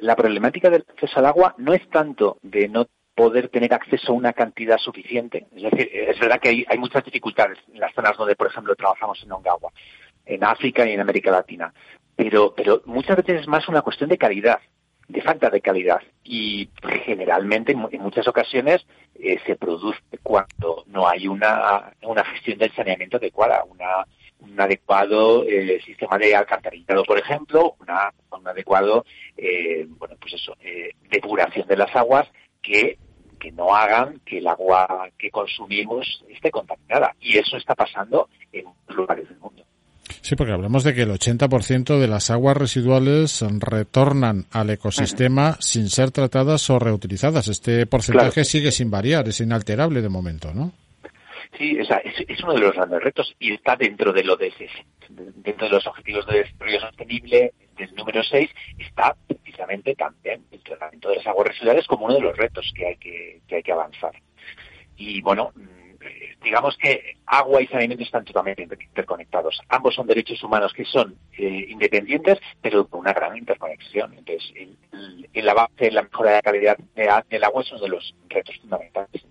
la 0.00 0.16
problemática 0.16 0.70
del 0.70 0.84
acceso 0.88 1.18
al 1.18 1.26
agua 1.26 1.54
no 1.58 1.72
es 1.72 1.88
tanto 1.90 2.38
de 2.42 2.68
no 2.68 2.86
poder 3.18 3.48
tener 3.48 3.74
acceso 3.74 4.12
a 4.12 4.14
una 4.14 4.32
cantidad 4.32 4.78
suficiente. 4.78 5.48
Es 5.56 5.62
decir, 5.64 5.90
es 5.92 6.20
verdad 6.20 6.38
que 6.38 6.64
hay, 6.68 6.78
muchas 6.78 7.04
dificultades 7.04 7.58
en 7.74 7.80
las 7.80 7.92
zonas 7.92 8.16
donde, 8.16 8.36
por 8.36 8.46
ejemplo, 8.46 8.76
trabajamos 8.76 9.20
en 9.24 9.32
Ongawa, 9.32 9.72
en 10.24 10.44
África 10.44 10.88
y 10.88 10.92
en 10.92 11.00
América 11.00 11.32
Latina. 11.32 11.74
Pero, 12.14 12.54
pero 12.56 12.80
muchas 12.84 13.16
veces 13.16 13.40
es 13.40 13.48
más 13.48 13.66
una 13.66 13.82
cuestión 13.82 14.08
de 14.08 14.18
calidad, 14.18 14.60
de 15.08 15.20
falta 15.20 15.50
de 15.50 15.60
calidad. 15.60 16.00
Y 16.22 16.70
generalmente, 17.04 17.72
en, 17.72 18.00
muchas 18.00 18.28
ocasiones, 18.28 18.86
eh, 19.16 19.40
se 19.44 19.56
produce 19.56 19.98
cuando 20.22 20.84
no 20.86 21.08
hay 21.08 21.26
una, 21.26 21.92
una 22.02 22.24
gestión 22.24 22.58
del 22.58 22.72
saneamiento 22.76 23.16
adecuada, 23.16 23.64
una 23.64 24.06
un 24.40 24.60
adecuado 24.60 25.44
eh, 25.44 25.80
sistema 25.84 26.16
de 26.16 26.36
alcantarillado, 26.36 27.02
por 27.02 27.18
ejemplo, 27.18 27.74
una, 27.80 28.12
un 28.30 28.46
adecuado, 28.46 29.04
eh, 29.36 29.84
bueno, 29.88 30.14
pues 30.20 30.34
eso, 30.34 30.56
eh, 30.60 30.92
depuración 31.10 31.66
de 31.66 31.76
las 31.76 31.94
aguas 31.96 32.28
que, 32.62 32.98
que 33.38 33.52
no 33.52 33.74
hagan 33.74 34.20
que 34.24 34.38
el 34.38 34.46
agua 34.46 35.08
que 35.18 35.30
consumimos 35.30 36.24
esté 36.28 36.50
contaminada. 36.50 37.14
Y 37.20 37.38
eso 37.38 37.56
está 37.56 37.74
pasando 37.74 38.28
en 38.52 38.64
lugares 38.88 39.28
del 39.28 39.38
mundo. 39.38 39.64
Sí, 40.20 40.36
porque 40.36 40.52
hablamos 40.52 40.84
de 40.84 40.94
que 40.94 41.02
el 41.02 41.10
80% 41.10 41.98
de 41.98 42.08
las 42.08 42.30
aguas 42.30 42.56
residuales 42.56 43.44
retornan 43.60 44.46
al 44.50 44.70
ecosistema 44.70 45.56
sin 45.60 45.88
ser 45.90 46.10
tratadas 46.10 46.68
o 46.70 46.78
reutilizadas. 46.78 47.48
Este 47.48 47.86
porcentaje 47.86 48.44
sigue 48.44 48.72
sin 48.72 48.90
variar, 48.90 49.28
es 49.28 49.40
inalterable 49.40 50.02
de 50.02 50.08
momento, 50.08 50.52
¿no? 50.52 50.72
Sí, 51.56 51.78
es, 51.78 52.42
uno 52.42 52.54
de 52.54 52.60
los 52.60 52.74
grandes 52.74 53.02
retos 53.02 53.34
y 53.38 53.54
está 53.54 53.74
dentro 53.74 54.12
de 54.12 54.22
lo 54.22 54.36
de 54.36 54.52
dentro 55.08 55.66
de 55.66 55.72
los 55.72 55.86
objetivos 55.86 56.26
de 56.26 56.44
desarrollo 56.44 56.80
sostenible 56.80 57.54
del 57.76 57.94
número 57.94 58.22
6 58.22 58.50
está 58.78 59.16
precisamente 59.26 59.94
también 59.94 60.44
el 60.50 60.62
tratamiento 60.62 61.08
de 61.08 61.16
las 61.16 61.26
aguas 61.26 61.48
residuales 61.48 61.86
como 61.86 62.06
uno 62.06 62.14
de 62.16 62.20
los 62.20 62.36
retos 62.36 62.70
que 62.76 62.86
hay 62.86 62.96
que, 62.96 63.40
que 63.48 63.56
hay 63.56 63.62
que 63.62 63.72
avanzar. 63.72 64.12
Y 64.96 65.22
bueno, 65.22 65.52
mm, 65.54 65.78
digamos 66.42 66.76
que 66.76 67.16
agua 67.26 67.62
y 67.62 67.66
saneamiento 67.66 68.04
están 68.04 68.24
totalmente 68.24 68.62
interconectados. 68.62 69.60
Ambos 69.68 69.94
son 69.94 70.06
derechos 70.06 70.42
humanos 70.42 70.72
que 70.72 70.84
son 70.84 71.16
eh, 71.36 71.66
independientes, 71.68 72.38
pero 72.60 72.86
con 72.86 73.00
una 73.00 73.12
gran 73.12 73.36
interconexión. 73.36 74.12
Entonces, 74.16 74.52
el, 74.54 75.28
el, 75.32 75.48
avance, 75.48 75.90
la 75.90 76.02
mejora 76.02 76.30
de 76.30 76.36
la 76.36 76.42
calidad 76.42 76.78
del 77.28 77.44
agua 77.44 77.62
es 77.62 77.72
uno 77.72 77.80
de 77.80 77.88
los 77.88 78.14
retos 78.28 78.56
fundamentales. 78.58 79.24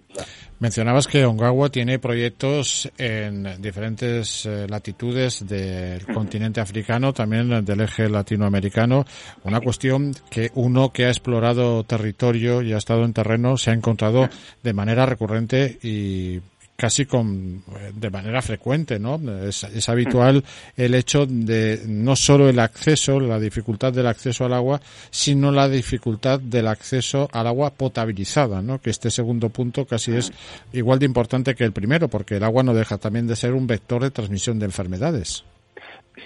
Mencionabas 0.60 1.06
que 1.06 1.24
Ongawa 1.24 1.70
tiene 1.70 2.00
proyectos 2.00 2.92
en 2.98 3.62
diferentes 3.62 4.48
eh, 4.48 4.66
latitudes 4.68 5.46
del 5.48 6.04
continente 6.08 6.60
africano, 6.60 7.14
también 7.14 7.64
del 7.64 7.82
eje 7.82 8.10
latinoamericano. 8.10 9.06
Una 9.44 9.62
cuestión 9.62 10.16
que 10.32 10.50
uno 10.56 10.90
que 10.92 11.06
ha 11.06 11.10
explorado 11.10 11.84
territorio 11.84 12.64
y 12.64 12.74
ha 12.74 12.78
estado 12.78 13.06
en 13.06 13.14
terreno 13.14 13.58
se 13.58 13.70
ha 13.70 13.74
encontrado 13.74 14.30
de 14.64 14.74
manera 14.74 15.06
recurrente 15.06 15.78
y 15.84 16.42
casi 16.78 17.08
con, 17.08 17.64
eh, 17.76 17.92
de 17.94 18.10
manera 18.12 18.42
frecuente, 18.42 19.00
¿no? 19.00 19.20
Es, 19.44 19.90
habitual 19.90 20.44
el 20.76 20.94
hecho 20.94 21.26
de 21.26 21.82
no 21.88 22.16
solo 22.16 22.48
el 22.48 22.60
acceso, 22.60 23.20
la 23.20 23.40
dificultad 23.40 23.92
del 23.92 24.06
acceso 24.06 24.46
al 24.46 24.54
agua, 24.54 24.80
sino 25.10 25.52
la 25.52 25.68
dificultad 25.68 26.40
del 26.40 26.68
acceso 26.68 27.28
al 27.34 27.48
agua 27.48 27.72
potabilizada, 27.72 28.62
¿no? 28.62 28.80
Que 28.80 28.92
este 28.92 29.10
segundo 29.10 29.50
punto 29.50 29.86
casi 29.86 30.16
es 30.16 30.32
igual 30.72 31.00
de 31.00 31.08
importante 31.08 31.56
que 31.56 31.64
el 31.64 31.74
primero, 31.74 32.08
porque 32.08 32.38
el 32.38 32.44
agua 32.44 32.62
no 32.62 32.76
deja 32.76 33.00
también 33.00 33.26
de 33.26 33.36
ser 33.36 33.54
un 33.54 33.66
vector 33.66 34.04
de 34.04 34.12
transmisión 34.12 34.60
de 34.60 34.66
enfermedades. 34.66 35.44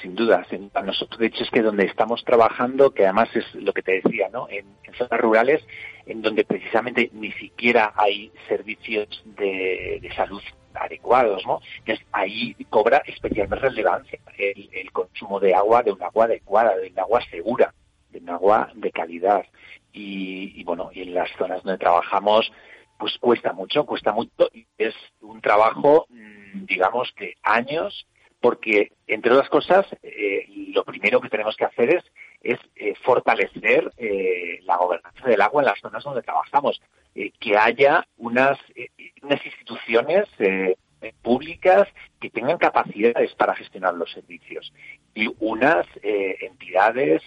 Sin 0.02 0.16
duda, 0.16 0.46
nosotros 0.86 1.20
de 1.20 1.28
hecho 1.28 1.44
es 1.44 1.50
que 1.50 1.62
donde 1.62 1.86
estamos 1.86 2.24
trabajando, 2.24 2.94
que 2.94 3.04
además 3.04 3.30
es 3.36 3.54
lo 3.56 3.74
que 3.74 3.82
te 3.82 4.02
decía, 4.02 4.30
¿no? 4.30 4.48
En, 4.50 4.66
zonas 4.98 5.22
rurales 5.22 5.66
en 6.06 6.22
donde 6.22 6.44
precisamente 6.44 7.10
ni 7.14 7.32
siquiera 7.32 7.94
hay 7.96 8.32
servicios 8.48 9.24
de, 9.26 10.10
salud 10.16 10.42
adecuados, 10.74 11.46
¿no? 11.46 11.60
Entonces 11.80 12.06
ahí 12.12 12.56
cobra 12.70 13.02
especialmente 13.06 13.68
relevancia 13.68 14.20
el, 14.38 14.92
consumo 14.92 15.40
de 15.40 15.54
agua, 15.54 15.84
de 15.84 15.92
un 15.92 16.04
agua 16.04 16.26
adecuada, 16.26 16.76
de 16.78 16.90
un 16.90 17.00
agua 17.00 17.22
segura, 17.30 17.74
de 18.10 18.20
un 18.20 18.30
agua 18.30 18.72
de 18.76 18.92
calidad. 18.92 19.46
Y, 19.94 20.60
y 20.60 20.64
bueno, 20.64 20.90
y 20.94 21.02
en 21.02 21.14
las 21.14 21.30
zonas 21.38 21.64
donde 21.64 21.78
trabajamos, 21.78 22.52
pues 22.98 23.18
cuesta 23.18 23.52
mucho, 23.52 23.86
cuesta 23.86 24.12
mucho 24.14 24.50
y 24.54 24.66
es 24.78 24.94
un 25.22 25.42
trabajo, 25.42 26.06
mm, 26.10 26.66
digamos 26.66 27.12
que 27.18 27.34
años, 27.42 28.06
porque 28.42 28.92
entre 29.08 29.32
otras 29.32 29.50
cosas, 29.50 29.86
eh, 30.02 30.46
lo 30.74 30.84
primero 30.84 31.22
que 31.22 31.30
tenemos 31.30 31.56
que 31.56 31.66
hacer 31.66 32.04
es, 32.42 32.60
eh, 32.76 32.96
fortalecer 33.04 33.92
eh, 33.98 34.60
la 34.64 34.78
gobernanza 34.78 35.28
del 35.28 35.42
agua 35.42 35.62
en 35.62 35.68
las 35.68 35.80
zonas 35.80 36.04
donde 36.04 36.24
trabajamos, 36.24 36.82
que 37.14 37.58
haya 37.58 38.08
unas, 38.18 38.58
unas 39.22 39.46
instituciones 39.46 40.26
públicas 41.22 41.88
que 42.22 42.30
tengan 42.30 42.58
capacidades 42.58 43.36
para 43.36 43.54
gestionar 43.54 43.94
los 43.96 44.10
servicios. 44.12 44.74
Y 45.14 45.28
unas 45.40 45.86
entidades, 46.04 47.22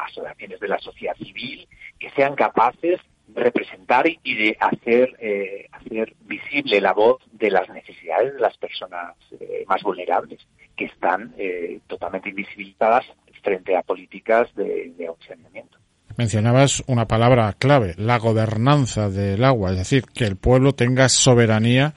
asociaciones 0.00 0.60
de 0.60 0.68
la 0.68 0.78
sociedad 0.80 1.16
civil 1.16 1.66
que 1.98 2.10
sean 2.10 2.34
capaces 2.34 3.00
representar 3.34 4.06
y 4.08 4.34
de 4.34 4.56
hacer, 4.60 5.16
eh, 5.18 5.68
hacer 5.72 6.14
visible 6.20 6.80
la 6.80 6.92
voz 6.92 7.20
de 7.32 7.50
las 7.50 7.68
necesidades 7.68 7.85
de 8.24 8.40
las 8.40 8.56
personas 8.56 9.14
eh, 9.40 9.64
más 9.66 9.82
vulnerables, 9.82 10.40
que 10.76 10.86
están 10.86 11.34
eh, 11.38 11.80
totalmente 11.86 12.28
invisibilizadas 12.28 13.04
frente 13.42 13.76
a 13.76 13.82
políticas 13.82 14.52
de, 14.54 14.92
de. 14.96 15.08
Mencionabas 16.16 16.82
una 16.86 17.06
palabra 17.06 17.52
clave, 17.58 17.94
la 17.98 18.18
gobernanza 18.18 19.10
del 19.10 19.44
agua, 19.44 19.72
es 19.72 19.76
decir, 19.76 20.04
que 20.06 20.24
el 20.24 20.36
pueblo 20.36 20.72
tenga 20.72 21.10
soberanía 21.10 21.92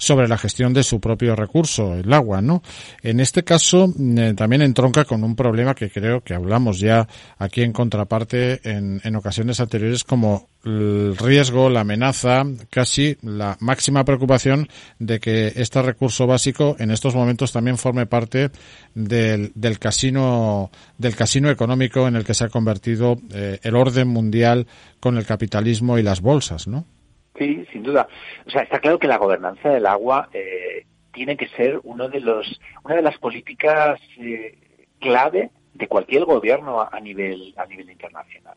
sobre 0.00 0.28
la 0.28 0.38
gestión 0.38 0.72
de 0.72 0.82
su 0.82 0.98
propio 0.98 1.36
recurso, 1.36 1.94
el 1.94 2.10
agua, 2.12 2.40
¿no? 2.40 2.62
En 3.02 3.20
este 3.20 3.44
caso 3.44 3.92
eh, 4.16 4.32
también 4.34 4.62
entronca 4.62 5.04
con 5.04 5.22
un 5.22 5.36
problema 5.36 5.74
que 5.74 5.90
creo 5.90 6.22
que 6.22 6.32
hablamos 6.34 6.80
ya 6.80 7.06
aquí 7.38 7.62
en 7.62 7.72
contraparte 7.72 8.60
en, 8.68 9.02
en 9.04 9.16
ocasiones 9.16 9.60
anteriores 9.60 10.02
como 10.02 10.48
el 10.64 11.16
riesgo, 11.18 11.68
la 11.68 11.80
amenaza, 11.80 12.44
casi 12.70 13.18
la 13.22 13.58
máxima 13.60 14.04
preocupación 14.04 14.68
de 14.98 15.20
que 15.20 15.52
este 15.56 15.82
recurso 15.82 16.26
básico 16.26 16.76
en 16.78 16.90
estos 16.90 17.14
momentos 17.14 17.52
también 17.52 17.76
forme 17.76 18.06
parte 18.06 18.50
del, 18.94 19.52
del 19.54 19.78
casino 19.78 20.70
del 20.96 21.14
casino 21.14 21.50
económico 21.50 22.08
en 22.08 22.16
el 22.16 22.24
que 22.24 22.34
se 22.34 22.44
ha 22.44 22.48
convertido 22.48 23.18
eh, 23.34 23.58
el 23.62 23.76
orden 23.76 24.08
mundial 24.08 24.66
con 24.98 25.18
el 25.18 25.26
capitalismo 25.26 25.98
y 25.98 26.02
las 26.02 26.22
bolsas, 26.22 26.66
¿no? 26.66 26.86
Sí, 27.36 27.66
sin 27.72 27.82
duda. 27.82 28.08
O 28.46 28.50
sea, 28.50 28.62
está 28.62 28.80
claro 28.80 28.98
que 28.98 29.06
la 29.06 29.18
gobernanza 29.18 29.68
del 29.70 29.86
agua 29.86 30.28
eh, 30.32 30.86
tiene 31.12 31.36
que 31.36 31.48
ser 31.48 31.80
uno 31.84 32.08
de 32.08 32.20
los, 32.20 32.60
una 32.84 32.96
de 32.96 33.02
las 33.02 33.18
políticas 33.18 34.00
eh, 34.18 34.58
clave 34.98 35.50
de 35.74 35.88
cualquier 35.88 36.24
gobierno 36.24 36.80
a, 36.80 37.00
nivel 37.00 37.54
a 37.56 37.66
nivel 37.66 37.90
internacional. 37.90 38.56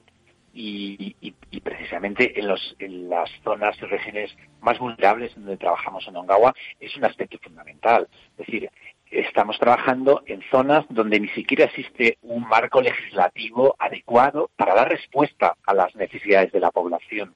Y, 0.56 1.16
precisamente 1.64 2.40
en, 2.40 2.48
los, 2.48 2.76
en 2.78 3.10
las 3.10 3.30
zonas 3.44 3.76
y 3.82 3.86
regiones 3.86 4.36
más 4.62 4.78
vulnerables 4.78 5.34
donde 5.34 5.58
trabajamos 5.58 6.08
en 6.08 6.18
Ongawa 6.18 6.54
es 6.80 6.96
un 6.96 7.06
aspecto 7.06 7.40
fundamental. 7.42 8.08
Es 8.38 8.46
decir, 8.46 8.70
estamos 9.10 9.58
trabajando 9.58 10.24
en 10.28 10.42
zonas 10.52 10.86
donde 10.90 11.20
ni 11.20 11.30
siquiera 11.30 11.66
existe 11.66 12.18
un 12.22 12.48
marco 12.48 12.82
legislativo 12.82 13.76
adecuado 13.80 14.52
para 14.56 14.76
dar 14.76 14.90
respuesta 14.90 15.56
a 15.66 15.74
las 15.74 15.96
necesidades 15.96 16.52
de 16.52 16.60
la 16.60 16.72
población 16.72 17.36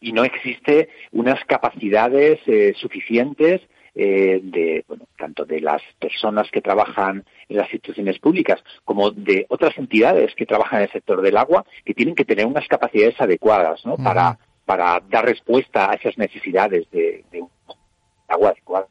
y 0.00 0.12
no 0.12 0.24
existe 0.24 0.88
unas 1.12 1.44
capacidades 1.44 2.40
eh, 2.46 2.74
suficientes 2.76 3.60
eh, 3.94 4.40
de 4.42 4.84
bueno, 4.86 5.06
tanto 5.16 5.44
de 5.44 5.60
las 5.60 5.82
personas 5.98 6.48
que 6.52 6.60
trabajan 6.60 7.24
en 7.48 7.56
las 7.56 7.66
instituciones 7.72 8.18
públicas 8.18 8.62
como 8.84 9.10
de 9.10 9.46
otras 9.48 9.76
entidades 9.76 10.34
que 10.36 10.46
trabajan 10.46 10.80
en 10.80 10.84
el 10.84 10.92
sector 10.92 11.20
del 11.20 11.36
agua 11.36 11.64
que 11.84 11.94
tienen 11.94 12.14
que 12.14 12.24
tener 12.24 12.46
unas 12.46 12.68
capacidades 12.68 13.20
adecuadas 13.20 13.84
¿no? 13.84 13.96
para 13.96 14.38
para 14.68 15.00
dar 15.08 15.24
respuesta 15.24 15.90
a 15.90 15.94
esas 15.94 16.18
necesidades 16.18 16.90
de, 16.90 17.24
de 17.32 17.42
agua 18.28 18.50
adecuada. 18.50 18.86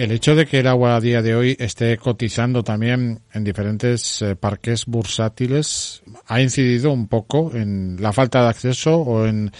El 0.00 0.12
hecho 0.12 0.34
de 0.34 0.46
que 0.46 0.60
el 0.60 0.66
agua 0.66 0.96
a 0.96 1.00
día 1.00 1.20
de 1.20 1.34
hoy 1.34 1.54
esté 1.60 1.98
cotizando 1.98 2.64
también 2.64 3.20
en 3.34 3.44
diferentes 3.44 4.22
eh, 4.22 4.34
parques 4.34 4.86
bursátiles 4.86 6.02
ha 6.26 6.40
incidido 6.40 6.90
un 6.90 7.06
poco 7.06 7.54
en 7.54 7.98
la 8.00 8.10
falta 8.10 8.42
de 8.42 8.48
acceso 8.48 8.96
o 8.96 9.26
en 9.26 9.52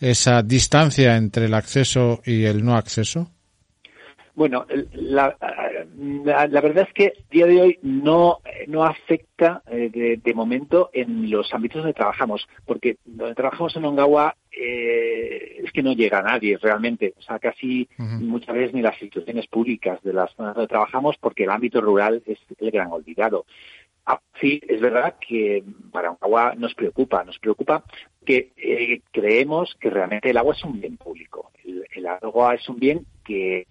esa 0.00 0.42
distancia 0.42 1.18
entre 1.18 1.44
el 1.44 1.52
acceso 1.52 2.22
y 2.24 2.44
el 2.44 2.64
no 2.64 2.74
acceso. 2.74 3.31
Bueno, 4.34 4.64
la, 4.92 5.36
la, 6.24 6.60
verdad 6.62 6.88
es 6.88 6.94
que 6.94 7.12
día 7.30 7.46
de 7.46 7.60
hoy 7.60 7.78
no, 7.82 8.38
no 8.66 8.82
afecta 8.82 9.62
eh, 9.70 9.90
de, 9.92 10.16
de, 10.16 10.34
momento 10.34 10.88
en 10.94 11.30
los 11.30 11.52
ámbitos 11.52 11.82
donde 11.82 11.92
trabajamos, 11.92 12.48
porque 12.64 12.96
donde 13.04 13.34
trabajamos 13.34 13.76
en 13.76 13.84
Ongawa 13.84 14.34
eh, 14.50 15.60
es 15.62 15.70
que 15.72 15.82
no 15.82 15.92
llega 15.92 16.20
a 16.20 16.22
nadie 16.22 16.56
realmente, 16.56 17.12
o 17.18 17.22
sea, 17.22 17.38
casi 17.38 17.88
muchas 17.98 18.54
veces 18.54 18.72
ni 18.72 18.80
las 18.80 18.94
instituciones 19.02 19.46
públicas 19.48 20.02
de 20.02 20.14
las 20.14 20.32
zonas 20.34 20.54
donde 20.54 20.68
trabajamos, 20.68 21.16
porque 21.18 21.44
el 21.44 21.50
ámbito 21.50 21.82
rural 21.82 22.22
es 22.24 22.38
el 22.58 22.70
gran 22.70 22.90
olvidado. 22.90 23.44
Ah, 24.06 24.18
sí, 24.40 24.62
es 24.66 24.80
verdad 24.80 25.16
que 25.20 25.62
para 25.90 26.12
Ongawa 26.12 26.54
nos 26.56 26.74
preocupa, 26.74 27.22
nos 27.22 27.38
preocupa 27.38 27.84
que 28.24 28.52
eh, 28.56 29.02
creemos 29.10 29.76
que 29.78 29.90
realmente 29.90 30.30
el 30.30 30.38
agua 30.38 30.54
es 30.54 30.64
un 30.64 30.80
bien 30.80 30.96
público. 30.96 31.50
el 31.94 32.06
agua 32.06 32.54
es 32.54 32.66
un 32.66 32.78
bien 32.78 33.04
que 33.24 33.66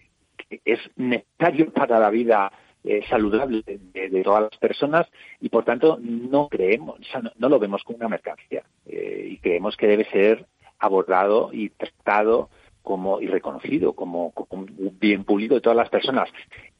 es 0.66 0.80
necesario 0.96 1.72
para 1.72 2.00
la 2.00 2.10
vida 2.10 2.52
eh, 2.84 3.04
saludable 3.10 3.64
de, 3.66 4.24
todas 4.24 4.44
las 4.44 4.58
personas 4.58 5.08
y 5.40 5.50
por 5.50 5.64
tanto 5.64 6.00
no 6.02 6.48
creemos, 6.50 7.00
no, 7.38 7.50
lo 7.50 7.60
vemos 7.60 7.84
como 7.84 7.98
una 7.98 8.10
mercancía 8.10 8.64
eh, 8.88 9.28
y 9.32 9.38
creemos 9.38 9.78
que 9.78 9.88
debe 9.88 10.06
ser 10.06 10.48
abordado 10.80 11.52
y 11.54 11.70
tratado 11.70 12.50
como 12.82 13.22
y 13.22 13.28
reconocido 13.28 13.94
como, 13.94 14.34
bien 15.00 15.24
público 15.24 15.54
de 15.54 15.62
todas 15.62 15.78
las 15.78 15.90
personas. 15.90 16.30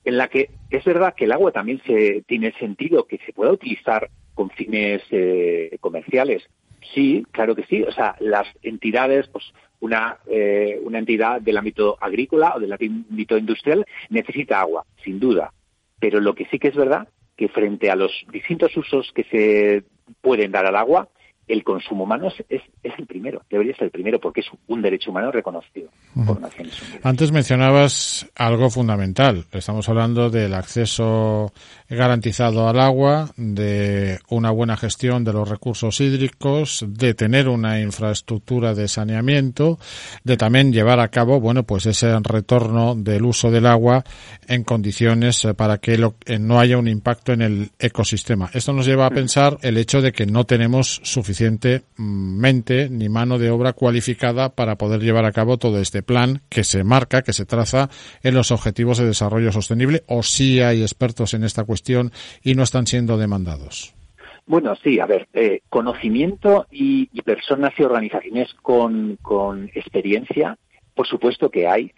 En 0.04 0.18
la 0.18 0.28
que 0.28 0.50
es 0.72 0.84
verdad 0.84 1.14
que 1.14 1.26
el 1.26 1.32
agua 1.32 1.52
también 1.52 1.80
se 1.86 2.24
tiene 2.28 2.52
sentido 2.54 3.06
que 3.06 3.20
se 3.20 3.34
pueda 3.34 3.52
utilizar 3.52 4.10
con 4.34 4.50
fines 4.50 5.04
eh, 5.12 5.78
comerciales 5.82 6.50
sí 6.94 7.26
claro 7.32 7.56
que 7.56 7.64
sí 7.66 7.84
o 7.84 7.92
sea 7.92 8.16
las 8.20 8.48
entidades 8.64 9.28
pues 9.28 9.54
una, 9.82 10.18
eh, 10.28 10.80
una 10.84 11.00
entidad 11.00 11.42
del 11.42 11.58
ámbito 11.58 11.98
agrícola 12.00 12.54
o 12.56 12.60
del 12.60 12.72
ámbito 12.72 13.38
industrial 13.38 13.86
necesita 14.10 14.62
agua, 14.62 14.86
sin 15.04 15.20
duda. 15.20 15.52
Pero 16.00 16.20
lo 16.20 16.34
que 16.34 16.46
sí 16.46 16.60
que 16.60 16.70
es 16.70 16.76
verdad 16.76 17.08
que 17.36 17.50
frente 17.50 17.90
a 17.92 17.96
los 17.96 18.12
distintos 18.32 18.76
usos 18.78 19.12
que 19.14 19.24
se 19.26 19.84
pueden 20.22 20.52
dar 20.52 20.66
al 20.66 20.76
agua, 20.76 21.10
el 21.52 21.66
consumo 21.66 22.06
humano 22.06 22.30
es, 22.50 22.62
es, 22.82 22.94
el 22.98 23.06
primero, 23.06 23.42
debería 23.50 23.76
ser 23.76 23.86
el 23.86 23.92
primero, 23.92 24.20
porque 24.20 24.40
es 24.40 24.48
un 24.68 24.82
derecho 24.82 25.12
humano 25.12 25.32
reconocido 25.32 25.90
por 26.26 26.40
Naciones 26.40 26.82
Unidas. 26.82 27.02
Antes 27.04 27.32
mencionabas 27.34 28.32
algo 28.36 28.70
fundamental. 28.70 29.46
Estamos 29.52 29.90
hablando 29.90 30.30
del 30.30 30.54
acceso 30.54 31.52
garantizado 31.90 32.70
al 32.70 32.80
agua, 32.80 33.32
de 33.36 34.20
una 34.30 34.50
buena 34.52 34.78
gestión 34.78 35.26
de 35.26 35.34
los 35.34 35.50
recursos 35.50 36.00
hídricos, 36.00 36.86
de 36.88 37.14
tener 37.16 37.50
una 37.50 37.82
infraestructura 37.82 38.74
de 38.74 38.88
saneamiento, 38.88 39.78
de 40.24 40.38
también 40.38 40.72
llevar 40.72 41.02
a 41.02 41.10
cabo, 41.10 41.42
bueno, 41.42 41.64
pues 41.64 41.86
ese 41.86 42.18
retorno 42.24 42.96
del 42.96 43.26
uso 43.26 43.52
del 43.52 43.66
agua 43.66 44.06
en 44.48 44.64
condiciones 44.64 45.44
eh, 45.44 45.54
para 45.54 45.80
que 45.80 46.00
eh, 46.26 46.40
no 46.40 46.62
haya 46.62 46.78
un 46.78 46.88
impacto 46.88 47.34
en 47.34 47.42
el 47.42 47.72
ecosistema. 47.78 48.50
Esto 48.54 48.72
nos 48.72 48.86
lleva 48.86 49.06
a 49.06 49.10
pensar 49.10 49.58
el 49.64 49.78
hecho 49.78 50.02
de 50.02 50.14
que 50.14 50.26
no 50.26 50.46
tenemos 50.46 51.02
suficiente 51.04 51.41
suficientemente 51.42 52.90
ni 52.90 53.10
mano 53.10 53.40
de 53.40 53.50
obra 53.50 53.74
cualificada 53.74 54.50
para 54.50 54.76
poder 54.76 55.02
llevar 55.02 55.26
a 55.26 55.32
cabo 55.32 55.58
todo 55.58 55.80
este 55.80 56.04
plan 56.04 56.42
que 56.50 56.64
se 56.64 56.84
marca, 56.84 57.24
que 57.24 57.34
se 57.34 57.46
traza 57.46 57.90
en 58.22 58.36
los 58.36 58.52
objetivos 58.52 59.00
de 59.00 59.08
desarrollo 59.08 59.52
sostenible 59.52 60.04
o 60.08 60.22
si 60.22 60.62
hay 60.62 60.82
expertos 60.82 61.34
en 61.34 61.44
esta 61.44 61.64
cuestión 61.64 62.12
y 62.44 62.54
no 62.54 62.64
están 62.64 62.86
siendo 62.86 63.18
demandados. 63.18 63.96
Bueno, 64.46 64.76
sí, 64.84 65.00
a 65.00 65.06
ver, 65.06 65.28
eh, 65.34 65.62
conocimiento 65.70 66.68
y, 66.70 67.08
personas 67.22 67.74
y 67.78 67.84
organizaciones 67.84 68.54
con, 68.62 69.18
con 69.22 69.70
experiencia, 69.74 70.58
por 70.94 71.08
supuesto 71.08 71.50
que 71.50 71.68
hay. 71.68 71.92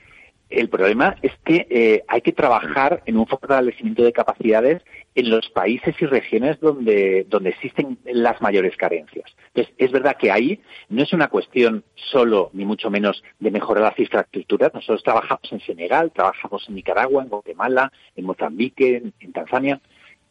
El 0.49 0.69
problema 0.69 1.15
es 1.21 1.31
que 1.43 1.65
eh, 1.69 2.03
hay 2.07 2.21
que 2.21 2.31
trabajar 2.31 3.01
en 3.05 3.17
un 3.17 3.25
fortalecimiento 3.25 4.03
de 4.03 4.13
capacidades 4.13 4.83
en 5.15 5.29
los 5.29 5.49
países 5.49 5.95
y 5.99 6.05
regiones 6.05 6.59
donde, 6.59 7.25
donde 7.29 7.51
existen 7.51 7.97
las 8.05 8.41
mayores 8.41 8.75
carencias. 8.75 9.25
Entonces, 9.47 9.73
es 9.77 9.91
verdad 9.91 10.17
que 10.17 10.31
ahí 10.31 10.59
no 10.89 11.03
es 11.03 11.13
una 11.13 11.27
cuestión 11.27 11.83
solo, 11.95 12.49
ni 12.53 12.65
mucho 12.65 12.89
menos, 12.89 13.23
de 13.39 13.51
mejorar 13.51 13.83
las 13.83 13.99
infraestructuras. 13.99 14.73
Nosotros 14.73 15.03
trabajamos 15.03 15.51
en 15.51 15.59
Senegal, 15.61 16.11
trabajamos 16.11 16.67
en 16.67 16.75
Nicaragua, 16.75 17.23
en 17.23 17.29
Guatemala, 17.29 17.91
en 18.15 18.25
Mozambique, 18.25 19.03
en, 19.19 19.33
Tanzania, 19.33 19.79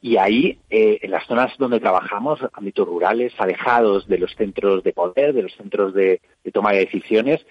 Y 0.00 0.16
ahí, 0.16 0.58
eh, 0.68 0.98
en 1.02 1.10
las 1.12 1.26
zonas 1.26 1.52
donde 1.58 1.78
trabajamos, 1.78 2.40
ámbitos 2.52 2.86
rurales, 2.88 3.32
alejados 3.38 4.08
de 4.08 4.18
los 4.18 4.34
centros 4.34 4.82
de 4.82 4.92
poder, 4.92 5.32
de 5.32 5.44
los 5.44 5.54
centros 5.54 5.94
de, 5.94 6.20
toma 6.52 6.72
de 6.72 6.80
decisiones, 6.80 7.46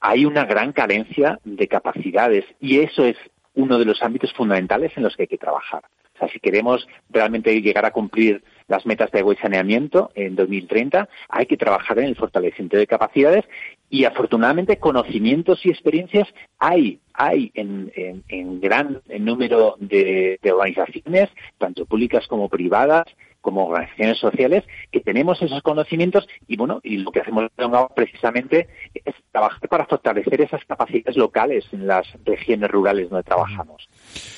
hay 0.00 0.24
una 0.24 0.46
gran 0.46 0.72
carencia 0.72 1.38
de 1.44 1.68
capacidades 1.68 2.44
y 2.60 2.80
eso 2.80 3.04
es 3.04 3.16
uno 3.54 3.78
de 3.78 3.84
los 3.84 4.02
ámbitos 4.02 4.32
fundamentales 4.32 4.92
en 4.96 5.02
los 5.02 5.14
que 5.14 5.24
hay 5.24 5.28
que 5.28 5.38
trabajar. 5.38 5.84
O 6.14 6.18
sea, 6.18 6.28
si 6.28 6.40
queremos 6.40 6.86
realmente 7.10 7.60
llegar 7.60 7.84
a 7.84 7.90
cumplir 7.90 8.42
las 8.68 8.86
metas 8.86 9.10
de 9.10 9.20
agua 9.20 9.34
y 9.34 9.36
saneamiento 9.38 10.10
en 10.14 10.34
2030, 10.36 11.08
hay 11.28 11.46
que 11.46 11.56
trabajar 11.56 11.98
en 11.98 12.06
el 12.06 12.16
fortalecimiento 12.16 12.76
de 12.76 12.86
capacidades 12.86 13.44
y 13.90 14.04
afortunadamente 14.04 14.78
conocimientos 14.78 15.64
y 15.64 15.70
experiencias 15.70 16.26
hay, 16.58 17.00
hay 17.12 17.50
en, 17.54 17.92
en, 17.94 18.60
gran 18.60 19.02
número 19.18 19.76
de, 19.78 20.38
organizaciones, 20.44 21.28
tanto 21.58 21.84
públicas 21.84 22.26
como 22.26 22.48
privadas, 22.48 23.04
como 23.42 23.66
organizaciones 23.66 24.18
sociales, 24.18 24.64
que 24.90 25.00
tenemos 25.00 25.42
esos 25.42 25.60
conocimientos 25.62 26.26
y 26.48 26.56
bueno, 26.56 26.80
y 26.82 26.98
lo 26.98 27.12
que 27.12 27.20
hacemos 27.20 27.50
precisamente 27.94 28.68
es 28.94 29.14
trabajar 29.30 29.68
para 29.68 29.84
fortalecer 29.84 30.40
esas 30.40 30.64
capacidades 30.64 31.16
locales 31.16 31.66
en 31.72 31.86
las 31.86 32.06
regiones 32.24 32.70
rurales 32.70 33.10
donde 33.10 33.24
trabajamos. 33.24 33.88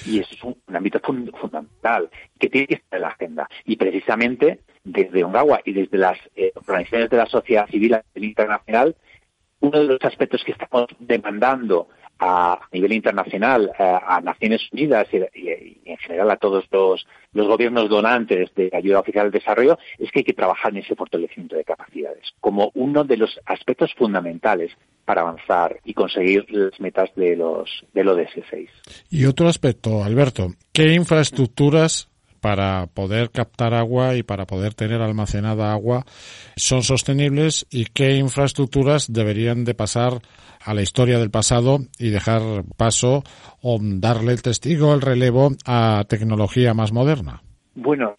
Y 0.06 0.18
eso 0.18 0.34
es 0.34 0.42
un, 0.42 0.56
ámbito 0.74 1.00
fundamental 1.00 2.10
que 2.38 2.48
tiene 2.48 2.66
que 2.66 2.74
estar 2.74 2.96
en 2.96 3.02
la 3.02 3.08
agenda. 3.08 3.48
Y 3.64 3.76
precisamente 3.76 4.60
desde 4.82 5.22
Ongawa 5.22 5.60
y 5.64 5.72
desde 5.72 5.98
las 5.98 6.18
eh, 6.34 6.52
organizaciones 6.54 7.10
de 7.10 7.16
la 7.16 7.26
sociedad 7.26 7.68
civil 7.68 7.94
a 7.94 8.04
nivel 8.14 8.30
internacional, 8.30 8.96
uno 9.60 9.78
de 9.78 9.84
los 9.84 10.02
aspectos 10.02 10.42
que 10.44 10.52
estamos 10.52 10.88
demandando 10.98 11.88
a 12.18 12.60
nivel 12.72 12.92
internacional, 12.92 13.72
a, 13.78 14.20
Naciones 14.20 14.68
Unidas 14.72 15.08
y, 15.12 15.73
en 15.94 15.98
general 15.98 16.30
a 16.30 16.37
todos 16.37 16.64
los, 16.70 17.07
gobiernos 17.33 17.88
donantes 17.88 18.54
de 18.54 18.70
ayuda 18.72 19.00
oficial 19.00 19.26
al 19.26 19.33
desarrollo, 19.33 19.78
es 19.98 20.11
que 20.11 20.20
hay 20.20 20.24
que 20.24 20.33
trabajar 20.33 20.72
en 20.72 20.78
ese 20.78 20.94
fortalecimiento 20.94 21.57
de 21.57 21.64
capacidades 21.64 22.35
como 22.40 22.70
uno 22.74 23.04
de 23.04 23.16
los 23.16 23.40
aspectos 23.46 23.92
fundamentales 23.94 24.72
para 25.04 25.22
avanzar 25.22 25.80
y 25.85 25.94
conseguir 25.94 26.46
las 26.50 26.78
metas 26.80 27.11
de 27.14 27.37
los 27.37 27.68
del 27.92 28.09
ODS 28.09 28.42
6. 28.50 28.70
Y 29.11 29.26
otro 29.26 29.48
aspecto, 29.48 30.02
Alberto, 30.02 30.48
¿qué 30.72 30.94
infraestructuras 30.94 32.09
para 32.44 32.88
poder 32.88 33.30
captar 33.30 33.72
agua 33.72 34.16
y 34.16 34.22
para 34.22 34.44
poder 34.44 34.74
tener 34.74 35.00
almacenada 35.00 35.72
agua 35.72 36.04
son 36.57 36.83
sostenibles 36.83 37.66
y 37.70 37.87
qué 37.87 38.16
infraestructuras 38.16 39.11
deberían 39.11 39.64
de 39.64 39.72
pasar 39.72 40.20
a 40.62 40.74
la 40.74 40.83
historia 40.83 41.18
del 41.18 41.30
pasado 41.30 41.78
y 41.98 42.11
dejar 42.11 42.42
paso 42.76 43.22
o 43.62 43.78
darle 43.80 44.33
el 44.33 44.42
testigo, 44.42 44.92
el 44.92 45.00
relevo 45.00 45.52
a 45.64 46.04
tecnología 46.07 46.74
más 46.74 46.92
moderna. 46.92 47.40
Bueno, 47.76 48.14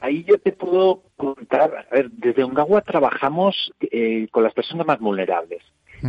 ahí 0.00 0.24
yo 0.24 0.38
te 0.38 0.50
puedo 0.50 1.04
contar, 1.16 1.86
a 1.88 1.94
ver, 1.94 2.10
desde 2.10 2.42
Ungagua 2.42 2.80
trabajamos 2.80 3.72
eh, 3.80 4.26
con 4.32 4.42
las 4.42 4.54
personas 4.54 4.88
más 4.88 4.98
vulnerables. 4.98 5.62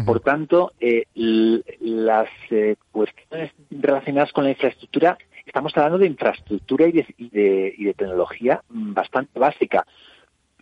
Por 0.08 0.22
tanto, 0.22 0.72
eh, 0.80 1.04
las 1.14 2.28
eh, 2.50 2.78
cuestiones 2.92 3.52
relacionadas 3.70 4.32
con 4.32 4.44
la 4.44 4.50
infraestructura 4.50 5.20
estamos 5.46 5.76
hablando 5.76 6.00
de 6.00 6.08
infraestructura 6.08 6.88
y 6.88 6.92
de, 6.92 7.96
tecnología 7.98 8.62
bastante 8.70 9.40
básica 9.40 9.86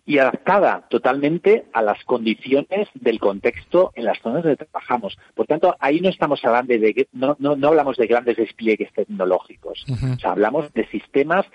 y 0.04 0.18
adaptada 0.18 0.86
totalmente 0.88 1.66
a 1.72 1.80
las 1.80 2.02
condiciones 2.04 2.88
del 2.94 3.20
contexto 3.20 3.92
en 3.94 4.04
las 4.04 4.18
zonas 4.20 4.42
donde 4.42 4.56
trabajamos. 4.56 5.16
Por 5.34 5.46
tanto, 5.46 5.76
ahí 5.78 6.00
no 6.00 6.08
estamos 6.08 6.44
hablando 6.44 6.74
de, 6.74 7.06
no, 7.12 7.36
no, 7.38 7.68
hablamos 7.68 7.96
de 7.96 8.08
grandes 8.08 8.36
despliegues 8.36 8.92
tecnológicos. 8.92 9.84
O 9.88 10.18
sea, 10.18 10.32
hablamos 10.32 10.72
de 10.72 10.88
sistemas 10.88 11.46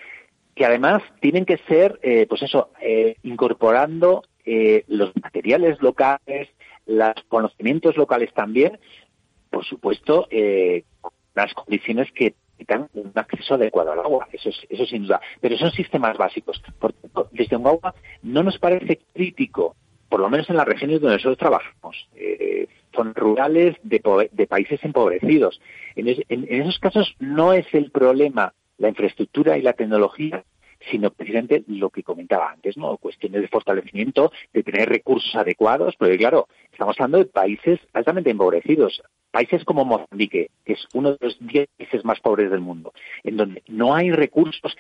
que 0.56 0.66
además 0.66 1.04
tienen 1.20 1.46
que 1.46 1.58
ser, 1.68 2.00
eh, 2.02 2.26
pues 2.28 2.42
eso, 2.42 2.72
eh, 2.82 3.18
incorporando 3.24 4.24
eh, 4.46 4.86
los 4.88 5.12
materiales 5.22 5.80
locales, 5.82 6.50
los 6.86 7.14
conocimientos 7.28 7.98
locales 7.98 8.34
también, 8.34 8.80
por 9.50 9.66
supuesto, 9.66 10.28
con 11.02 11.12
las 11.36 11.54
condiciones 11.54 12.12
que 12.14 12.34
tengan 12.66 12.90
un 12.94 13.12
acceso 13.16 13.56
adecuado 13.56 13.92
al 13.92 14.00
agua, 14.00 14.28
eso, 14.32 14.50
eso 14.70 14.86
sin 14.86 15.04
duda. 15.04 15.22
Pero 15.42 15.58
son 15.58 15.72
sistemas 15.72 16.18
básicos. 16.18 16.62
Por 16.80 16.94
tanto, 16.94 17.30
desde 17.32 17.56
un 17.56 17.68
agua 17.68 17.96
no 18.24 18.44
nos 18.44 18.58
parece 18.58 19.00
crítico, 19.14 19.76
por 20.10 20.20
lo 20.20 20.30
menos 20.30 20.50
en 20.50 20.58
las 20.58 20.68
regiones 20.68 21.02
donde 21.02 21.18
nosotros 21.18 21.38
trabajamos, 21.38 22.10
eh, 22.16 22.68
son 22.94 23.14
rurales 23.14 23.76
de, 23.84 24.00
países 24.48 24.84
empobrecidos. 24.84 25.62
En, 25.96 26.08
en 26.08 26.62
esos 26.62 26.80
casos 26.80 27.16
no 27.20 27.54
es 27.54 27.66
el 27.74 27.92
problema 27.92 28.54
la 28.78 28.90
infraestructura 28.90 29.58
y 29.58 29.62
la 29.62 29.74
tecnología, 29.74 30.44
sino 30.92 31.12
precisamente 31.12 31.64
lo 31.68 31.90
que 31.90 32.04
comentaba 32.04 32.52
antes, 32.52 32.78
¿no? 32.78 32.98
Cuestiones 32.98 33.42
de 33.42 33.48
fortalecimiento, 33.48 34.32
de 34.54 34.64
tener 34.64 34.90
recursos 34.90 35.36
adecuados, 35.36 35.96
porque 35.98 36.18
claro, 36.18 36.48
estamos 36.72 36.96
hablando 37.00 37.18
de 37.18 37.26
países 37.26 37.80
altamente 37.94 38.30
empobrecidos. 38.30 39.02
Países 39.38 39.64
como 39.66 39.86
Mozambique, 39.86 40.50
que 40.66 40.74
es 40.74 40.88
uno 40.96 41.12
de 41.12 41.18
los 41.22 41.38
diez 41.40 41.70
países 41.78 42.04
más 42.04 42.20
pobres 42.22 42.50
del 42.50 42.60
mundo, 42.60 42.92
en 43.24 43.38
donde 43.38 43.62
no 43.68 43.94
hay 43.94 44.10
recursos, 44.10 44.76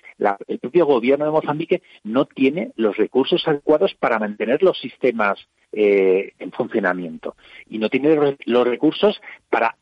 el 0.48 0.58
propio 0.58 0.88
gobierno 0.88 1.26
de 1.26 1.32
Mozambique 1.32 1.84
no 2.04 2.26
tiene 2.26 2.72
los 2.76 2.98
recursos 2.98 3.48
adecuados 3.48 3.94
para 3.94 4.18
mantener 4.18 4.64
los 4.64 4.80
sistemas 4.80 5.38
eh, 5.74 6.32
en 6.40 6.52
funcionamiento 6.54 7.36
y 7.70 7.78
no 7.78 7.88
tiene 7.90 8.36
los 8.46 8.68
recursos 8.68 9.22
para 9.52 9.78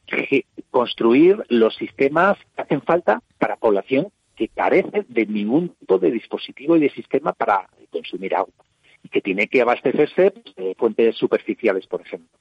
construir 0.71 1.41
los 1.47 1.73
sistemas 1.75 2.37
que 2.53 2.61
hacen 2.61 2.81
falta 2.81 3.21
para 3.39 3.55
población 3.55 4.09
que 4.35 4.49
carece 4.49 5.05
de 5.07 5.25
ningún 5.25 5.69
tipo 5.69 5.99
de 5.99 6.11
dispositivo 6.11 6.75
y 6.75 6.81
de 6.81 6.89
sistema 6.89 7.31
para 7.31 7.69
consumir 7.91 8.35
agua 8.35 8.65
y 9.03 9.07
que 9.07 9.21
tiene 9.21 9.47
que 9.47 9.61
abastecerse 9.61 10.31
pues, 10.31 10.55
de 10.57 10.75
fuentes 10.75 11.15
superficiales, 11.15 11.87
por 11.87 12.01
ejemplo. 12.01 12.37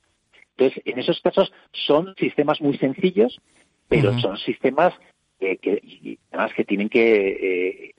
Entonces, 0.57 0.83
en 0.85 0.99
esos 0.99 1.21
casos 1.21 1.53
son 1.73 2.14
sistemas 2.19 2.61
muy 2.61 2.77
sencillos, 2.79 3.40
pero 3.88 4.19
son 4.19 4.37
sistemas 4.38 4.95
que, 5.38 6.19
además 6.31 6.53
que 6.55 6.64
tienen 6.64 6.88
que 6.88 7.88
eh, 7.88 7.95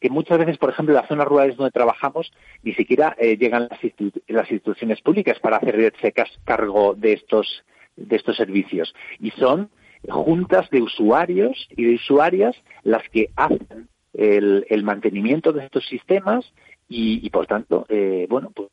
que 0.00 0.10
muchas 0.10 0.36
veces, 0.38 0.58
por 0.58 0.68
ejemplo, 0.68 0.94
en 0.94 1.00
las 1.00 1.08
zonas 1.08 1.26
rurales 1.26 1.56
donde 1.56 1.70
trabajamos, 1.70 2.30
ni 2.62 2.74
siquiera 2.74 3.16
eh, 3.18 3.38
llegan 3.38 3.68
las, 3.70 3.80
las, 4.26 4.50
instituciones 4.50 5.00
públicas 5.00 5.40
para 5.40 5.56
hacerse 5.56 6.12
cargo 6.44 6.94
de 6.94 7.14
estos 7.14 7.64
de 7.96 8.16
estos 8.16 8.36
servicios. 8.36 8.94
Y 9.18 9.30
son 9.30 9.70
juntas 10.08 10.68
de 10.70 10.82
usuarios 10.82 11.68
y 11.74 11.84
de 11.84 11.94
usuarias 11.94 12.54
las 12.82 13.08
que 13.08 13.30
hacen 13.36 13.88
el, 14.12 14.82
mantenimiento 14.84 15.52
de 15.52 15.64
estos 15.64 15.86
sistemas 15.86 16.44
y, 16.88 17.28
por 17.30 17.46
tanto, 17.46 17.86
eh, 17.88 18.26
bueno, 18.28 18.50
pues 18.54 18.68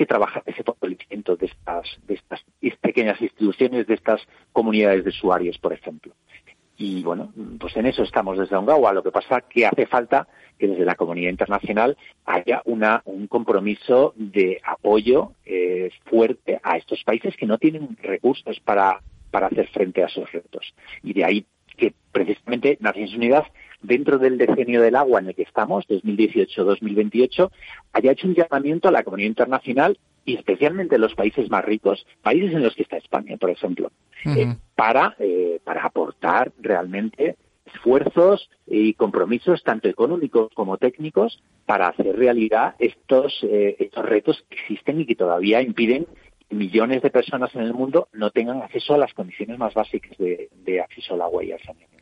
que 0.00 0.06
trabajar 0.06 0.42
ese 0.46 0.62
fortalecimiento 0.62 1.36
de 1.36 1.44
estas, 1.44 1.86
de 2.06 2.14
estas 2.14 2.40
pequeñas 2.80 3.20
instituciones, 3.20 3.86
de 3.86 3.92
estas 3.92 4.26
comunidades 4.50 5.04
de 5.04 5.10
usuarios, 5.10 5.58
por 5.58 5.74
ejemplo. 5.74 6.14
Y 6.78 7.02
bueno, 7.02 7.34
pues 7.58 7.76
en 7.76 7.84
eso 7.84 8.02
estamos 8.02 8.38
desde 8.38 8.56
Ongawa. 8.56 8.94
Lo 8.94 9.02
que 9.02 9.10
pasa 9.10 9.42
que 9.42 9.66
hace 9.66 9.84
falta 9.84 10.26
que 10.58 10.68
desde 10.68 10.86
la 10.86 10.94
comunidad 10.94 11.28
internacional 11.28 11.98
haya 12.24 12.62
una, 12.64 13.02
un 13.04 13.26
compromiso 13.26 14.14
de 14.16 14.58
apoyo 14.64 15.32
eh, 15.44 15.90
fuerte 16.06 16.58
a 16.62 16.78
estos 16.78 17.04
países 17.04 17.36
que 17.36 17.44
no 17.44 17.58
tienen 17.58 17.98
recursos 18.02 18.58
para 18.60 19.02
para 19.30 19.48
hacer 19.48 19.68
frente 19.68 20.02
a 20.02 20.06
esos 20.06 20.32
retos. 20.32 20.74
Y 21.02 21.12
de 21.12 21.24
ahí 21.26 21.46
que 21.76 21.92
precisamente 22.10 22.78
Naciones 22.80 23.14
Unidas, 23.14 23.46
dentro 23.82 24.18
del 24.18 24.38
decenio 24.38 24.82
del 24.82 24.96
agua 24.96 25.20
en 25.20 25.28
el 25.28 25.34
que 25.34 25.42
estamos, 25.42 25.86
2018-2028, 25.88 27.50
haya 27.92 28.12
hecho 28.12 28.28
un 28.28 28.34
llamamiento 28.34 28.88
a 28.88 28.92
la 28.92 29.02
comunidad 29.02 29.28
internacional 29.28 29.98
y 30.24 30.36
especialmente 30.36 30.98
los 30.98 31.14
países 31.14 31.50
más 31.50 31.64
ricos, 31.64 32.06
países 32.22 32.52
en 32.52 32.62
los 32.62 32.74
que 32.74 32.82
está 32.82 32.96
España, 32.96 33.36
por 33.36 33.50
ejemplo, 33.50 33.90
eh, 34.24 34.54
para, 34.74 35.16
eh, 35.18 35.60
para 35.64 35.84
aportar 35.84 36.52
realmente 36.60 37.36
esfuerzos 37.74 38.50
y 38.66 38.94
compromisos 38.94 39.62
tanto 39.62 39.88
económicos 39.88 40.52
como 40.54 40.76
técnicos 40.76 41.42
para 41.66 41.88
hacer 41.88 42.16
realidad 42.16 42.74
estos, 42.78 43.38
eh, 43.44 43.76
estos 43.78 44.04
retos 44.04 44.44
que 44.48 44.56
existen 44.56 45.00
y 45.00 45.06
que 45.06 45.14
todavía 45.14 45.62
impiden 45.62 46.06
millones 46.50 47.02
de 47.02 47.10
personas 47.10 47.54
en 47.54 47.62
el 47.62 47.74
mundo 47.74 48.08
no 48.12 48.30
tengan 48.30 48.60
acceso 48.62 48.94
a 48.94 48.98
las 48.98 49.14
condiciones 49.14 49.58
más 49.58 49.72
básicas 49.72 50.16
de, 50.18 50.80
acceso 50.80 51.14
al 51.14 51.22
agua 51.22 51.44
y 51.44 51.52
al 51.52 51.60
saneamiento. 51.60 51.99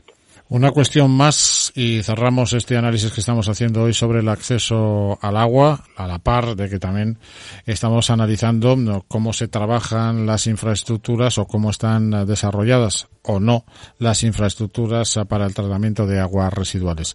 Una 0.51 0.71
cuestión 0.71 1.11
más 1.11 1.73
y 1.75 2.03
cerramos 2.03 2.55
este 2.55 2.79
análisis 2.79 3.13
que 3.13 3.21
estamos 3.21 3.51
haciendo 3.51 3.83
hoy 3.83 3.93
sobre 3.93 4.21
el 4.21 4.29
acceso 4.31 5.19
al 5.21 5.37
agua, 5.37 5.85
a 5.95 6.07
la 6.07 6.21
par 6.21 6.57
de 6.57 6.71
que 6.71 6.79
también 6.79 7.19
estamos 7.67 8.09
analizando 8.09 9.05
cómo 9.09 9.35
se 9.35 9.49
trabajan 9.49 10.25
las 10.25 10.47
infraestructuras 10.47 11.37
o 11.37 11.47
cómo 11.47 11.69
están 11.69 12.27
desarrolladas 12.27 13.09
o 13.25 13.41
no 13.41 13.67
las 13.99 14.23
infraestructuras 14.23 15.19
para 15.29 15.45
el 15.45 15.53
tratamiento 15.53 16.07
de 16.07 16.19
aguas 16.19 16.51
residuales. 16.51 17.13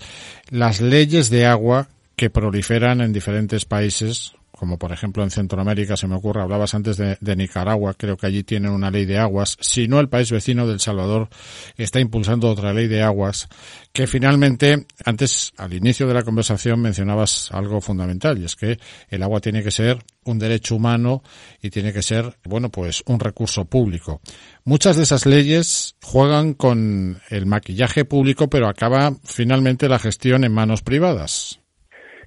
Las 0.51 0.79
leyes 0.79 1.31
de 1.31 1.47
agua 1.47 1.87
que 2.15 2.29
proliferan 2.29 3.01
en 3.01 3.13
diferentes 3.13 3.65
países 3.65 4.33
como 4.57 4.77
por 4.77 4.91
ejemplo 4.91 5.23
en 5.23 5.31
Centroamérica 5.31 5.97
se 5.97 6.07
me 6.07 6.15
ocurre, 6.15 6.41
hablabas 6.41 6.73
antes 6.73 6.97
de, 6.97 7.35
Nicaragua, 7.35 7.95
creo 7.95 8.17
que 8.17 8.27
allí 8.27 8.43
tienen 8.43 8.71
una 8.71 8.91
ley 8.91 9.05
de 9.05 9.17
aguas, 9.17 9.57
si 9.59 9.87
no 9.87 9.99
el 9.99 10.09
país 10.09 10.31
vecino 10.31 10.67
del 10.67 10.79
Salvador 10.79 11.27
está 11.75 11.99
impulsando 11.99 12.49
otra 12.49 12.73
ley 12.73 12.87
de 12.87 13.01
aguas, 13.01 13.47
que 13.91 14.05
finalmente, 14.07 14.85
antes, 15.03 15.53
al 15.57 15.73
inicio 15.73 16.07
de 16.07 16.13
la 16.13 16.23
conversación 16.23 16.81
mencionabas 16.81 17.51
algo 17.51 17.81
fundamental, 17.81 18.39
y 18.39 18.45
es 18.45 18.55
que 18.55 18.77
el 19.09 19.23
agua 19.23 19.39
tiene 19.39 19.63
que 19.63 19.71
ser 19.71 19.97
un 20.25 20.39
derecho 20.39 20.75
humano 20.75 21.23
y 21.61 21.69
tiene 21.69 21.91
que 21.91 22.01
ser, 22.01 22.37
bueno, 22.45 22.69
pues 22.69 23.03
un 23.07 23.19
recurso 23.19 23.65
público. 23.65 24.21
Muchas 24.63 24.97
de 24.97 25.03
esas 25.03 25.25
leyes 25.25 25.95
juegan 26.01 26.53
con 26.53 27.19
el 27.29 27.45
maquillaje 27.45 28.05
público, 28.05 28.49
pero 28.49 28.67
acaba 28.67 29.13
finalmente 29.23 29.89
la 29.89 29.99
gestión 29.99 30.43
en 30.43 30.53
manos 30.53 30.81
privadas. 30.81 31.62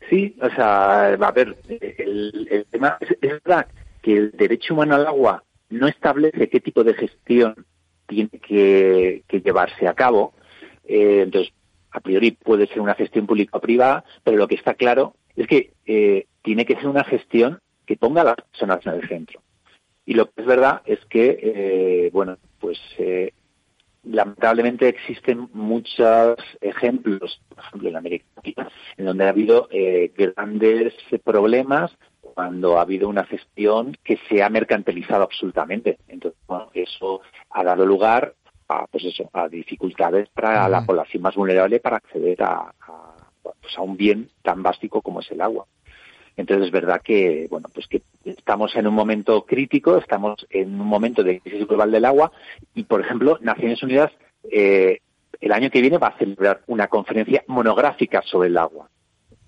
Sí, 0.08 0.36
o 0.40 0.48
sea, 0.50 1.14
a 1.14 1.32
ver, 1.32 1.56
el, 1.68 2.66
tema 2.70 2.96
es, 3.00 3.18
verdad 3.20 3.66
que 4.02 4.16
el 4.16 4.30
derecho 4.32 4.74
humano 4.74 4.94
al 4.94 5.06
agua 5.06 5.42
no 5.68 5.88
establece 5.88 6.48
qué 6.48 6.60
tipo 6.60 6.84
de 6.84 6.94
gestión 6.94 7.66
tiene 8.06 8.30
que, 8.30 9.24
llevarse 9.28 9.88
a 9.88 9.94
cabo. 9.94 10.34
Eh, 10.84 11.22
entonces, 11.22 11.52
a 11.90 12.00
priori 12.00 12.30
puede 12.32 12.68
ser 12.68 12.80
una 12.80 12.94
gestión 12.94 13.26
pública 13.26 13.56
o 13.56 13.60
privada, 13.60 14.04
pero 14.22 14.36
lo 14.36 14.46
que 14.46 14.54
está 14.54 14.74
claro 14.74 15.16
es 15.34 15.48
que 15.48 15.72
eh, 15.86 16.26
tiene 16.42 16.64
que 16.64 16.76
ser 16.76 16.86
una 16.86 17.04
gestión 17.04 17.60
que 17.84 17.96
ponga 17.96 18.20
a 18.20 18.24
las 18.24 18.36
personas 18.36 18.86
en 18.86 18.92
el 18.92 19.08
centro. 19.08 19.42
Y 20.04 20.14
lo 20.14 20.30
que 20.30 20.42
es 20.42 20.46
verdad 20.46 20.82
es 20.84 21.04
que, 21.06 21.38
eh, 21.42 22.10
bueno, 22.12 22.38
pues 22.60 22.78
lamentablemente 24.06 24.88
existen 24.88 25.48
muchos 25.52 26.36
ejemplos, 26.60 27.40
por 27.48 27.58
ejemplo 27.58 27.88
en 27.88 27.96
América 27.96 28.24
Latina, 28.36 28.68
en 28.96 29.04
donde 29.04 29.24
ha 29.24 29.28
habido 29.30 29.68
eh, 29.70 30.12
grandes 30.16 30.94
problemas 31.24 31.96
cuando 32.20 32.78
ha 32.78 32.82
habido 32.82 33.08
una 33.08 33.24
gestión 33.24 33.96
que 34.04 34.18
se 34.28 34.42
ha 34.42 34.48
mercantilizado 34.48 35.24
absolutamente. 35.24 35.98
Entonces, 36.08 36.38
bueno, 36.46 36.70
eso 36.74 37.20
ha 37.50 37.64
dado 37.64 37.86
lugar 37.86 38.34
a, 38.68 38.86
pues 38.86 39.04
eso, 39.04 39.28
a 39.32 39.48
dificultades 39.48 40.28
para 40.30 40.68
la 40.68 40.84
población 40.84 41.22
más 41.22 41.34
vulnerable 41.34 41.80
para 41.80 41.96
acceder 41.96 42.42
a, 42.42 42.72
pues 43.42 43.78
a 43.78 43.82
un 43.82 43.96
bien 43.96 44.30
tan 44.42 44.62
básico 44.62 45.02
como 45.02 45.20
es 45.20 45.30
el 45.30 45.40
agua. 45.40 45.66
Entonces 46.36 46.66
es 46.66 46.72
verdad 46.72 47.00
que, 47.02 47.46
bueno, 47.50 47.68
pues 47.72 47.86
que 47.86 48.02
estamos 48.24 48.76
en 48.76 48.86
un 48.86 48.94
momento 48.94 49.46
crítico, 49.46 49.96
estamos 49.96 50.46
en 50.50 50.80
un 50.80 50.86
momento 50.86 51.22
de 51.22 51.40
crisis 51.40 51.66
global 51.66 51.90
del 51.90 52.04
agua 52.04 52.30
y, 52.74 52.84
por 52.84 53.00
ejemplo, 53.00 53.38
Naciones 53.40 53.82
Unidas 53.82 54.12
eh, 54.50 55.00
el 55.40 55.52
año 55.52 55.70
que 55.70 55.80
viene 55.80 55.98
va 55.98 56.08
a 56.08 56.18
celebrar 56.18 56.62
una 56.66 56.88
conferencia 56.88 57.44
monográfica 57.46 58.22
sobre 58.22 58.48
el 58.48 58.58
agua, 58.58 58.88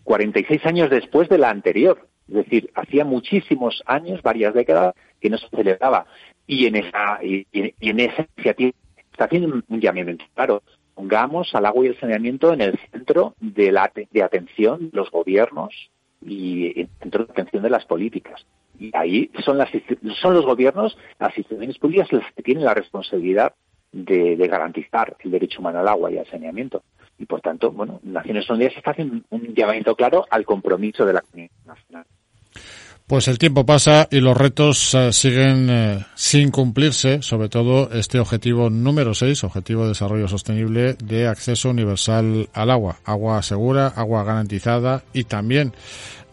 46 0.04 0.64
años 0.66 0.90
después 0.90 1.28
de 1.28 1.38
la 1.38 1.50
anterior. 1.50 2.08
Es 2.28 2.34
decir, 2.34 2.70
hacía 2.74 3.04
muchísimos 3.04 3.82
años, 3.86 4.22
varias 4.22 4.52
décadas, 4.52 4.94
que 5.20 5.30
no 5.30 5.38
se 5.38 5.48
celebraba. 5.48 6.06
Y 6.46 6.66
en 6.66 6.76
esa, 6.76 7.20
y, 7.22 7.46
en 7.52 8.00
esa 8.00 8.26
iniciativa 8.36 8.72
está 9.10 9.24
haciendo 9.24 9.62
un 9.66 9.80
llamamiento 9.80 10.24
claro. 10.34 10.62
Pongamos 10.94 11.54
al 11.54 11.64
agua 11.64 11.84
y 11.84 11.88
el 11.88 12.00
saneamiento 12.00 12.52
en 12.52 12.60
el 12.60 12.78
centro 12.90 13.34
de, 13.40 13.72
la, 13.72 13.90
de 13.94 14.22
atención 14.22 14.90
de 14.90 14.96
los 14.96 15.10
gobiernos, 15.10 15.90
y 16.20 16.88
dentro 17.00 17.22
de 17.22 17.26
la 17.28 17.32
atención 17.32 17.62
de 17.62 17.70
las 17.70 17.84
políticas. 17.84 18.44
Y 18.78 18.90
ahí 18.96 19.30
son, 19.44 19.58
las, 19.58 19.70
son 20.20 20.34
los 20.34 20.44
gobiernos, 20.44 20.96
las 21.18 21.36
instituciones 21.36 21.78
públicas 21.78 22.12
las 22.12 22.32
que 22.32 22.42
tienen 22.42 22.64
la 22.64 22.74
responsabilidad 22.74 23.54
de, 23.92 24.36
garantizar 24.48 25.16
el 25.20 25.30
derecho 25.30 25.60
humano 25.60 25.80
al 25.80 25.88
agua 25.88 26.10
y 26.10 26.18
al 26.18 26.26
saneamiento. 26.26 26.82
Y 27.18 27.26
por 27.26 27.40
tanto, 27.40 27.72
bueno, 27.72 28.00
Naciones 28.04 28.48
Unidas 28.48 28.76
está 28.76 28.92
haciendo 28.92 29.24
un 29.30 29.54
llamamiento 29.54 29.96
claro 29.96 30.24
al 30.30 30.44
compromiso 30.44 31.04
de 31.04 31.14
la 31.14 31.22
comunidad 31.22 31.50
nacional. 31.66 32.06
Pues 33.08 33.26
el 33.26 33.38
tiempo 33.38 33.64
pasa 33.64 34.06
y 34.10 34.20
los 34.20 34.36
retos 34.36 34.92
eh, 34.92 35.14
siguen 35.14 35.70
eh, 35.70 36.04
sin 36.14 36.50
cumplirse, 36.50 37.22
sobre 37.22 37.48
todo 37.48 37.90
este 37.90 38.20
objetivo 38.20 38.68
número 38.68 39.14
6, 39.14 39.44
objetivo 39.44 39.84
de 39.84 39.88
desarrollo 39.88 40.28
sostenible 40.28 40.92
de 41.02 41.26
acceso 41.26 41.70
universal 41.70 42.50
al 42.52 42.70
agua, 42.70 42.98
agua 43.06 43.40
segura, 43.40 43.86
agua 43.96 44.24
garantizada 44.24 45.04
y 45.14 45.24
también 45.24 45.72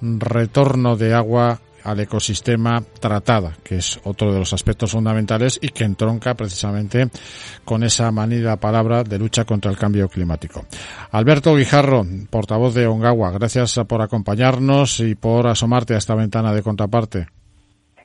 retorno 0.01 0.97
de 0.97 1.13
agua 1.13 1.61
al 1.85 1.99
ecosistema 1.99 2.83
tratada, 2.99 3.53
que 3.63 3.77
es 3.77 3.99
otro 4.03 4.33
de 4.33 4.39
los 4.39 4.51
aspectos 4.53 4.91
fundamentales 4.91 5.59
y 5.61 5.69
que 5.69 5.83
entronca 5.83 6.33
precisamente 6.33 7.07
con 7.63 7.83
esa 7.83 8.11
manida 8.11 8.57
palabra 8.57 9.03
de 9.03 9.19
lucha 9.19 9.45
contra 9.45 9.71
el 9.71 9.77
cambio 9.77 10.09
climático. 10.09 10.65
Alberto 11.11 11.55
Guijarro, 11.55 12.05
portavoz 12.29 12.73
de 12.73 12.87
Ongawa, 12.87 13.31
gracias 13.31 13.79
por 13.87 14.01
acompañarnos 14.01 14.99
y 14.99 15.15
por 15.15 15.47
asomarte 15.47 15.93
a 15.93 15.97
esta 15.97 16.15
ventana 16.15 16.53
de 16.53 16.63
contraparte. 16.63 17.27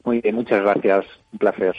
Muy 0.05 0.21
bien, 0.21 0.35
muchas 0.35 0.63
gracias. 0.63 1.07
Un 1.33 1.39
placer. 1.39 1.75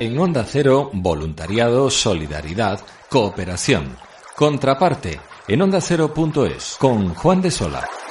En 0.00 0.18
Onda 0.18 0.44
Cero, 0.44 0.88
voluntariado, 0.94 1.90
solidaridad, 1.90 2.80
cooperación. 3.10 3.96
Contraparte, 4.36 5.20
en 5.48 5.62
onda 5.62 5.78
ondacero.es, 5.78 6.76
con 6.78 7.12
Juan 7.14 7.42
de 7.42 7.50
Sola. 7.50 8.09